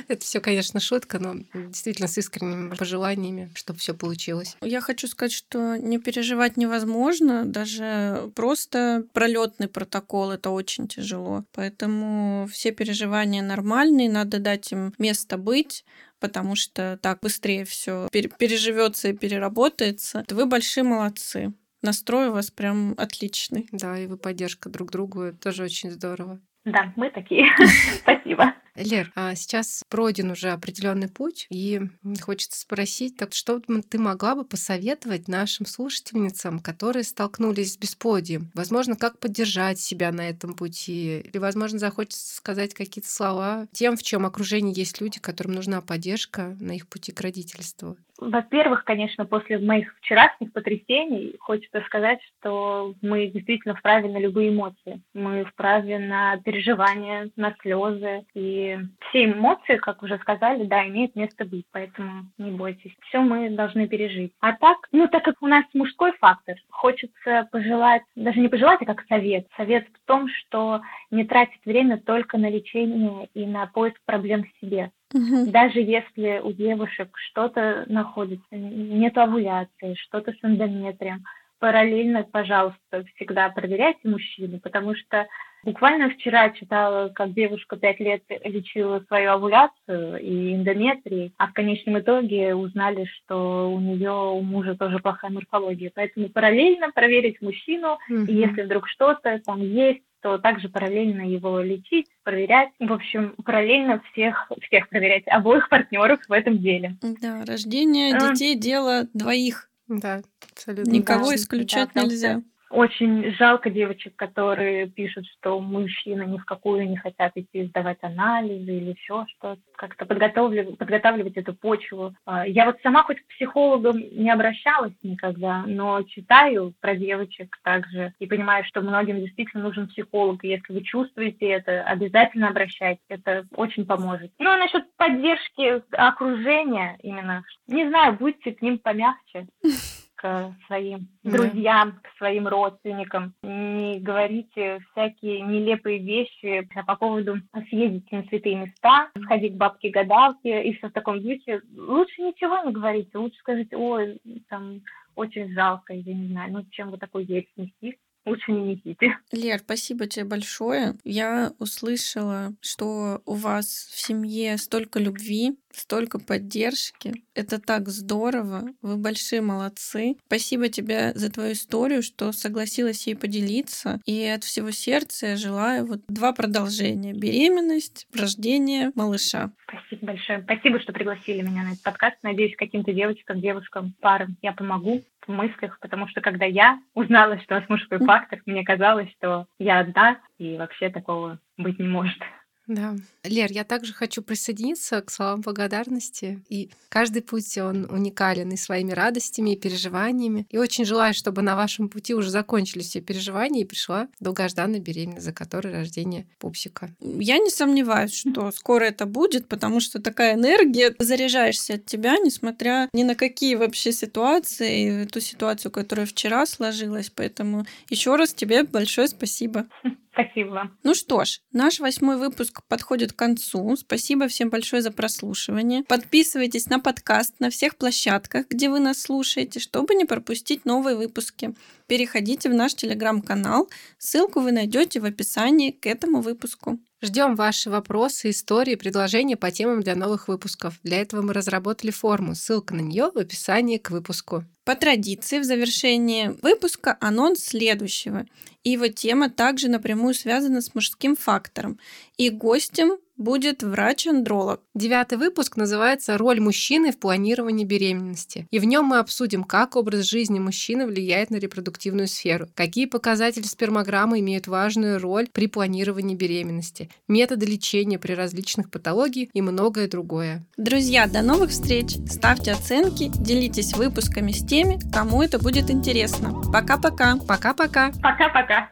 Это 0.09 0.25
все, 0.25 0.40
конечно, 0.40 0.81
шутка, 0.81 1.18
но 1.18 1.35
действительно 1.55 2.09
с 2.09 2.18
искренними 2.18 2.75
пожеланиями, 2.75 3.51
чтобы 3.55 3.79
все 3.79 3.94
получилось. 3.94 4.57
Я 4.61 4.81
хочу 4.81 5.09
сказать, 5.09 5.33
что 5.33 5.77
не 5.77 5.98
переживать 5.98 6.57
невозможно, 6.57 7.44
даже 7.44 8.31
просто 8.35 9.05
пролетный 9.12 9.68
протокол 9.68 10.31
это 10.31 10.51
очень 10.51 10.87
тяжело. 10.87 11.44
Поэтому 11.53 12.48
все 12.51 12.70
переживания 12.70 13.42
нормальные, 13.42 14.11
надо 14.11 14.38
дать 14.38 14.70
им 14.72 14.94
место 14.98 15.37
быть, 15.38 15.85
потому 16.20 16.55
что 16.55 16.98
так 17.03 17.20
быстрее 17.20 17.64
все 17.64 18.09
переживется 18.11 19.09
и 19.09 19.12
переработается. 19.12 20.25
Вы 20.31 20.46
большие 20.46 20.85
молодцы. 20.85 21.53
Настрой 21.83 22.29
у 22.29 22.33
вас 22.33 22.51
прям 22.51 22.95
отличный. 22.97 23.68
Да, 23.73 23.99
и 23.99 24.07
вы 24.07 24.16
поддержка 24.16 24.68
друг 24.68 24.90
другу, 24.90 25.23
это 25.23 25.38
тоже 25.38 25.64
очень 25.64 25.90
здорово. 25.90 26.40
Да, 26.64 26.92
мы 26.97 27.11
такие. 27.11 27.47
Спасибо. 28.03 28.55
Лер, 28.75 29.12
а 29.14 29.35
сейчас 29.35 29.85
пройден 29.88 30.31
уже 30.31 30.51
определенный 30.51 31.09
путь, 31.09 31.47
и 31.51 31.83
хочется 32.23 32.59
спросить, 32.59 33.18
так 33.18 33.35
что 33.35 33.61
ты 33.61 33.99
могла 33.99 34.35
бы 34.35 34.45
посоветовать 34.45 35.29
нашим 35.29 35.66
слушательницам, 35.66 36.59
которые 36.59 37.05
столкнулись 37.05 37.75
с 37.75 37.77
бесподием? 37.77 38.51
Возможно, 38.55 38.97
как 38.97 39.18
поддержать 39.18 39.79
себя 39.79 40.11
на 40.11 40.27
этом 40.31 40.55
пути? 40.55 41.21
Или, 41.21 41.37
возможно, 41.37 41.79
захочется 41.79 42.35
сказать 42.35 42.73
какие-то 42.73 43.11
слова 43.11 43.66
тем, 43.73 43.97
в 43.97 44.03
чем 44.03 44.25
окружении 44.25 44.77
есть 44.77 45.03
люди, 45.03 45.21
которым 45.21 45.53
нужна 45.53 45.83
поддержка 45.83 46.57
на 46.59 46.73
их 46.73 46.88
пути 46.88 47.12
к 47.12 47.21
родительству? 47.21 47.99
Во-первых, 48.31 48.85
конечно, 48.85 49.27
после 49.27 49.59
моих 49.59 49.95
вчерашних 49.99 50.53
потрясений 50.53 51.37
хочется 51.41 51.81
сказать, 51.87 52.21
что 52.39 52.95
мы 53.03 53.27
действительно 53.27 53.75
вправе 53.75 54.09
на 54.09 54.19
любые 54.19 54.51
эмоции. 54.51 55.03
Мы 55.13 55.45
вправе 55.45 55.99
на 55.99 56.37
переживания, 56.39 57.31
на 57.37 57.55
слезы. 57.61 58.25
И 58.35 58.79
все 59.09 59.25
эмоции, 59.25 59.77
как 59.77 60.03
уже 60.03 60.19
сказали, 60.19 60.65
да, 60.65 60.87
имеют 60.87 61.17
место 61.17 61.45
быть. 61.45 61.67
Поэтому 61.73 62.27
не 62.39 62.53
бойтесь. 62.53 62.93
Все 63.09 63.21
мы 63.21 63.51
должны 63.51 63.89
пережить. 63.89 64.33
А 64.41 64.53
так, 64.53 64.79
ну, 64.93 65.09
так 65.09 65.25
как 65.25 65.37
у 65.41 65.47
нас 65.47 65.65
мужской 65.75 66.13
фактор, 66.21 66.57
хочется 66.71 67.49
пожелать, 67.51 68.03
даже 68.15 68.41
не 68.41 68.49
пожелать, 68.49 68.81
а 68.83 68.87
как 68.87 69.05
совет. 69.09 69.47
Совет 69.57 69.87
в 69.89 70.07
том, 70.07 70.29
что 70.29 70.81
не 71.11 71.25
тратить 71.25 71.65
время 71.65 71.99
только 71.99 72.39
на 72.39 72.49
лечение 72.49 73.29
и 73.35 73.47
на 73.47 73.67
поиск 73.67 73.99
проблем 74.05 74.45
в 74.45 74.61
себе 74.61 74.93
Угу. 75.14 75.51
Даже 75.51 75.81
если 75.81 76.40
у 76.42 76.53
девушек 76.53 77.11
что-то 77.31 77.85
находится, 77.88 78.44
нет 78.57 79.16
овуляции, 79.18 79.94
что-то 79.94 80.33
с 80.33 80.38
эндометрием, 80.42 81.25
параллельно, 81.62 82.25
пожалуйста, 82.25 83.05
всегда 83.14 83.48
проверяйте 83.48 84.01
мужчину, 84.09 84.59
потому 84.59 84.96
что 84.96 85.29
буквально 85.62 86.11
вчера 86.11 86.51
читала, 86.51 87.09
как 87.11 87.35
девушка 87.35 87.77
пять 87.77 88.01
лет 88.01 88.25
лечила 88.42 88.98
свою 89.07 89.31
овуляцию 89.31 90.20
и 90.20 90.57
эндометрий, 90.57 91.33
а 91.38 91.46
в 91.46 91.53
конечном 91.53 92.01
итоге 92.01 92.57
узнали, 92.57 93.05
что 93.05 93.72
у 93.72 93.79
нее 93.79 94.11
у 94.11 94.40
мужа 94.40 94.75
тоже 94.75 94.98
плохая 94.98 95.31
морфология. 95.31 95.92
Поэтому 95.94 96.31
параллельно 96.31 96.90
проверить 96.90 97.40
мужчину, 97.40 97.96
угу. 98.11 98.22
и 98.25 98.35
если 98.35 98.62
вдруг 98.62 98.88
что-то 98.88 99.40
там 99.46 99.61
есть, 99.61 100.03
то 100.20 100.38
также 100.38 100.68
параллельно 100.68 101.22
его 101.22 101.61
лечить, 101.61 102.09
проверять. 102.25 102.70
В 102.81 102.92
общем, 102.92 103.37
параллельно 103.44 104.03
всех, 104.11 104.51
всех 104.62 104.88
проверять, 104.88 105.29
обоих 105.29 105.68
партнеров 105.68 106.18
в 106.27 106.33
этом 106.33 106.59
деле. 106.59 106.96
Да, 107.22 107.44
рождение 107.46 108.16
а. 108.16 108.33
детей 108.33 108.57
дело 108.57 109.07
двоих. 109.14 109.68
Да, 109.88 110.23
абсолютно. 110.53 110.90
Никого 110.90 111.31
да. 111.31 111.37
исключать 111.37 111.90
да, 111.95 112.03
нельзя. 112.05 112.42
Очень 112.73 113.35
жалко 113.35 113.69
девочек, 113.69 114.17
которые 114.17 114.89
пишут, 114.89 115.27
что 115.27 115.61
мужчины 115.61 116.23
ни 116.23 116.39
в 116.39 116.47
какую 116.47 116.89
не 116.89 116.97
хотят 116.97 117.33
идти 117.35 117.65
сдавать 117.67 117.99
анализы 118.01 118.73
или 118.73 118.93
еще 118.93 119.27
что-то. 119.29 119.61
Как-то 119.77 120.07
подготавливать, 120.07 120.79
подготавливать 120.79 121.37
эту 121.37 121.53
почву. 121.53 122.15
А, 122.25 122.47
я 122.47 122.65
вот 122.65 122.79
сама 122.83 123.03
хоть 123.03 123.21
к 123.21 123.27
психологам 123.27 123.99
не 123.99 124.31
обращалась 124.31 124.95
никогда, 125.03 125.65
но 125.67 126.03
читаю 126.05 126.73
про 126.81 126.97
девочек 126.97 127.59
также 127.63 128.15
и 128.19 128.27
понимаю, 128.27 128.65
что 128.65 128.81
многим 128.81 129.21
действительно 129.21 129.65
нужен 129.65 129.89
психолог. 129.89 130.43
И 130.43 130.49
если 130.49 130.73
вы 130.73 130.81
чувствуете 130.81 131.49
это, 131.49 131.83
обязательно 131.83 132.49
обращайтесь. 132.49 133.05
Это 133.09 133.45
очень 133.55 133.85
поможет. 133.85 134.33
Ну, 134.39 134.49
а 134.49 134.57
насчет 134.57 134.91
поддержки 134.97 135.83
окружения 135.95 136.99
именно. 137.03 137.43
Не 137.67 137.87
знаю, 137.87 138.15
будьте 138.15 138.53
к 138.53 138.63
ним 138.63 138.79
помягче. 138.79 139.47
к 140.23 140.55
своим 140.69 141.09
друзьям, 141.25 142.01
к 142.01 142.17
своим 142.17 142.47
родственникам. 142.47 143.35
Не 143.43 143.99
говорите 143.99 144.79
всякие 144.93 145.41
нелепые 145.41 145.99
вещи 145.99 146.69
по 146.87 146.95
поводу 146.95 147.41
съездить 147.69 148.11
на 148.13 148.23
святые 148.25 148.57
места, 148.57 149.11
сходить 149.25 149.55
к 149.55 149.57
бабке-гадалке 149.57 150.63
и 150.63 150.75
все 150.75 150.89
в 150.89 150.93
таком 150.93 151.21
духе. 151.21 151.63
Лучше 151.77 152.23
ничего 152.23 152.59
не 152.65 152.73
говорите, 152.73 153.19
лучше 153.19 153.39
скажите, 153.41 153.77
ой, 153.77 154.21
там 154.49 154.83
очень 155.17 155.53
жалко, 155.53 155.93
я 155.93 156.15
не 156.15 156.29
знаю, 156.29 156.53
ну 156.53 156.65
чем 156.71 156.91
вы 156.91 156.99
такой 156.99 157.25
весь 157.25 157.49
нести 157.57 157.99
лучше 158.25 158.53
не 158.53 158.75
несите. 158.75 159.19
Лер, 159.33 159.59
спасибо 159.59 160.07
тебе 160.07 160.25
большое. 160.25 160.95
Я 161.05 161.53
услышала, 161.59 162.55
что 162.61 163.21
у 163.27 163.35
вас 163.35 163.67
в 163.67 164.01
семье 164.01 164.57
столько 164.59 164.99
любви, 164.99 165.57
столько 165.77 166.19
поддержки. 166.19 167.23
Это 167.35 167.61
так 167.61 167.89
здорово. 167.89 168.65
Вы 168.83 168.97
большие 168.97 169.41
молодцы. 169.41 170.17
Спасибо 170.27 170.69
тебе 170.69 171.13
за 171.15 171.31
твою 171.31 171.53
историю, 171.53 172.03
что 172.03 172.33
согласилась 172.33 173.07
ей 173.07 173.15
поделиться. 173.15 174.01
И 174.05 174.25
от 174.25 174.45
всего 174.45 174.71
сердца 174.71 175.29
я 175.29 175.37
желаю 175.37 175.87
вот 175.87 176.01
два 176.09 176.33
продолжения. 176.33 177.13
Беременность, 177.13 178.07
рождение 178.15 178.93
малыша. 178.95 179.53
Спасибо 179.69 180.07
большое. 180.07 180.43
Спасибо, 180.43 180.81
что 180.81 180.93
пригласили 180.93 181.43
меня 181.43 181.63
на 181.63 181.73
этот 181.73 181.83
подкаст. 181.83 182.17
Надеюсь, 182.23 182.57
каким-то 182.57 182.93
девочкам, 182.93 183.41
девушкам, 183.41 183.95
парам 184.01 184.37
я 184.43 184.53
помогу 184.53 185.03
в 185.27 185.33
мыслях, 185.33 185.79
потому 185.81 186.09
что 186.09 186.21
когда 186.21 186.45
я 186.45 186.81
узнала, 186.95 187.39
что 187.41 187.57
у 187.57 187.61
нас 187.61 187.69
мужской 187.69 187.99
фактор, 188.05 188.41
мне 188.47 188.65
казалось, 188.65 189.11
что 189.19 189.47
я 189.59 189.81
одна, 189.81 190.19
и 190.39 190.57
вообще 190.57 190.91
такого 190.91 191.39
быть 191.57 191.79
не 191.79 191.89
может. 191.89 192.19
Да. 192.66 192.96
Лер, 193.25 193.51
я 193.51 193.64
также 193.64 193.92
хочу 193.92 194.22
присоединиться 194.22 195.01
к 195.01 195.11
словам 195.11 195.40
благодарности. 195.40 196.42
И 196.48 196.70
каждый 196.88 197.22
путь, 197.22 197.59
он 197.59 197.87
уникален 197.90 198.51
и 198.51 198.57
своими 198.57 198.92
радостями, 198.92 199.51
и 199.51 199.57
переживаниями. 199.57 200.46
И 200.51 200.59
очень 200.59 200.85
желаю, 200.85 201.14
чтобы 201.14 201.42
на 201.42 201.57
вашем 201.57 201.88
пути 201.88 202.14
уже 202.14 202.31
закончились 202.31 202.88
все 202.88 203.01
переживания 203.01 203.62
и 203.62 203.66
пришла 203.66 204.09
долгожданная 204.20 204.81
беременность, 204.81 205.25
за 205.25 205.33
которой 205.33 205.72
рождение 205.72 206.27
пупсика. 206.38 206.90
Я 207.01 207.38
не 207.38 207.51
сомневаюсь, 207.51 208.14
что 208.14 208.51
скоро 208.53 208.85
это 208.85 209.07
будет, 209.07 209.48
потому 209.48 209.81
что 209.81 210.01
такая 210.01 210.35
энергия, 210.35 210.94
заряжаешься 210.98 211.75
от 211.75 211.87
тебя, 211.87 212.18
несмотря 212.18 212.88
ни 212.92 213.03
на 213.03 213.14
какие 213.14 213.57
вообще 213.57 213.92
ситуации, 213.92 215.05
ту 215.07 215.20
ситуацию, 215.20 215.72
которая 215.72 216.07
вчера 216.07 216.46
сложилась. 216.46 217.11
Поэтому 217.11 217.66
еще 217.88 218.16
раз 218.16 218.35
тебе 218.35 218.62
большое 218.64 219.09
спасибо. 219.09 219.66
Спасибо. 220.12 220.70
Ну 220.83 220.94
что 220.94 221.25
ж, 221.25 221.40
наш 221.53 221.81
восьмой 221.81 222.18
выпуск 222.18 222.61
подходит 222.68 223.12
к 223.12 223.16
концу. 223.16 223.77
Спасибо 223.77 224.29
всем 224.29 224.51
большое 224.51 224.83
за 224.83 224.90
прослушивание. 224.90 225.85
Подписывайтесь 225.85 226.68
на 226.68 226.79
подкаст 226.79 227.40
на 227.40 227.48
всех 227.48 227.77
площадках, 227.77 228.46
где 228.51 228.68
вы 228.68 228.81
нас 228.81 229.01
слушаете, 229.01 229.59
чтобы 229.59 229.94
не 229.94 230.05
пропустить 230.05 230.66
новые 230.66 230.96
выпуски. 230.96 231.55
Переходите 231.87 232.51
в 232.51 232.55
наш 232.55 232.75
телеграм-канал. 232.75 233.70
Ссылку 233.98 234.40
вы 234.40 234.53
найдете 234.53 235.01
в 235.01 235.07
описании 235.07 235.70
к 235.70 235.87
этому 235.87 236.20
выпуску. 236.20 236.79
Ждем 237.01 237.35
ваши 237.35 237.68
вопросы, 237.68 238.31
истории, 238.31 238.77
предложения 238.77 239.37
по 239.37 239.51
темам 239.51 239.83
для 239.83 239.96
новых 239.96 240.29
выпусков. 240.29 240.79
Для 240.85 241.01
этого 241.01 241.22
мы 241.22 241.33
разработали 241.33 241.90
форму. 241.90 242.35
Ссылка 242.35 242.75
на 242.75 242.81
нее 242.81 243.11
в 243.12 243.18
описании 243.18 243.79
к 243.79 243.90
выпуску. 243.90 244.44
По 244.64 244.77
традиции, 244.77 245.40
в 245.40 245.44
завершении 245.44 246.37
выпуска 246.40 246.96
анонс 247.01 247.40
следующего. 247.40 248.27
И 248.62 248.70
его 248.70 248.87
тема 248.87 249.29
также 249.29 249.68
напрямую 249.68 250.14
связана 250.14 250.61
с 250.61 250.72
мужским 250.72 251.16
фактором. 251.16 251.81
И 252.16 252.31
гостем 252.31 252.98
будет 253.16 253.62
врач-андролог. 253.62 254.61
Девятый 254.75 255.18
выпуск 255.18 255.57
называется 255.57 256.18
«Роль 256.18 256.40
мужчины 256.40 256.92
в 256.92 256.98
планировании 256.98 257.64
беременности». 257.64 258.46
И 258.51 258.59
в 258.59 258.64
нем 258.64 258.87
мы 258.87 258.98
обсудим, 258.98 259.44
как 259.44 259.77
образ 259.77 260.05
жизни 260.05 260.38
мужчины 260.38 260.87
влияет 260.87 261.31
на 261.31 261.37
репродуктивную 261.37 262.09
сферу, 262.09 262.48
какие 262.55 262.87
показатели 262.87 263.44
спермограммы 263.44 264.20
имеют 264.20 264.46
важную 264.46 264.98
роль 264.98 265.29
при 265.33 265.46
планировании 265.46 266.16
беременности, 266.16 266.90
методы 267.07 267.46
лечения 267.46 267.98
при 267.98 268.12
различных 268.12 268.70
патологиях 268.70 269.29
и 269.33 269.40
многое 269.40 269.88
другое. 269.88 270.44
Друзья, 270.57 271.07
до 271.07 271.22
новых 271.22 271.51
встреч! 271.51 271.96
Ставьте 272.09 272.53
оценки, 272.53 273.11
делитесь 273.14 273.75
выпусками 273.75 274.33
с 274.33 274.44
теми, 274.53 274.79
кому 274.93 275.23
это 275.23 275.38
будет 275.38 275.71
интересно. 275.71 276.29
Пока-пока! 276.53 277.17
Пока-пока! 277.27 277.90
Пока-пока! 278.03 278.61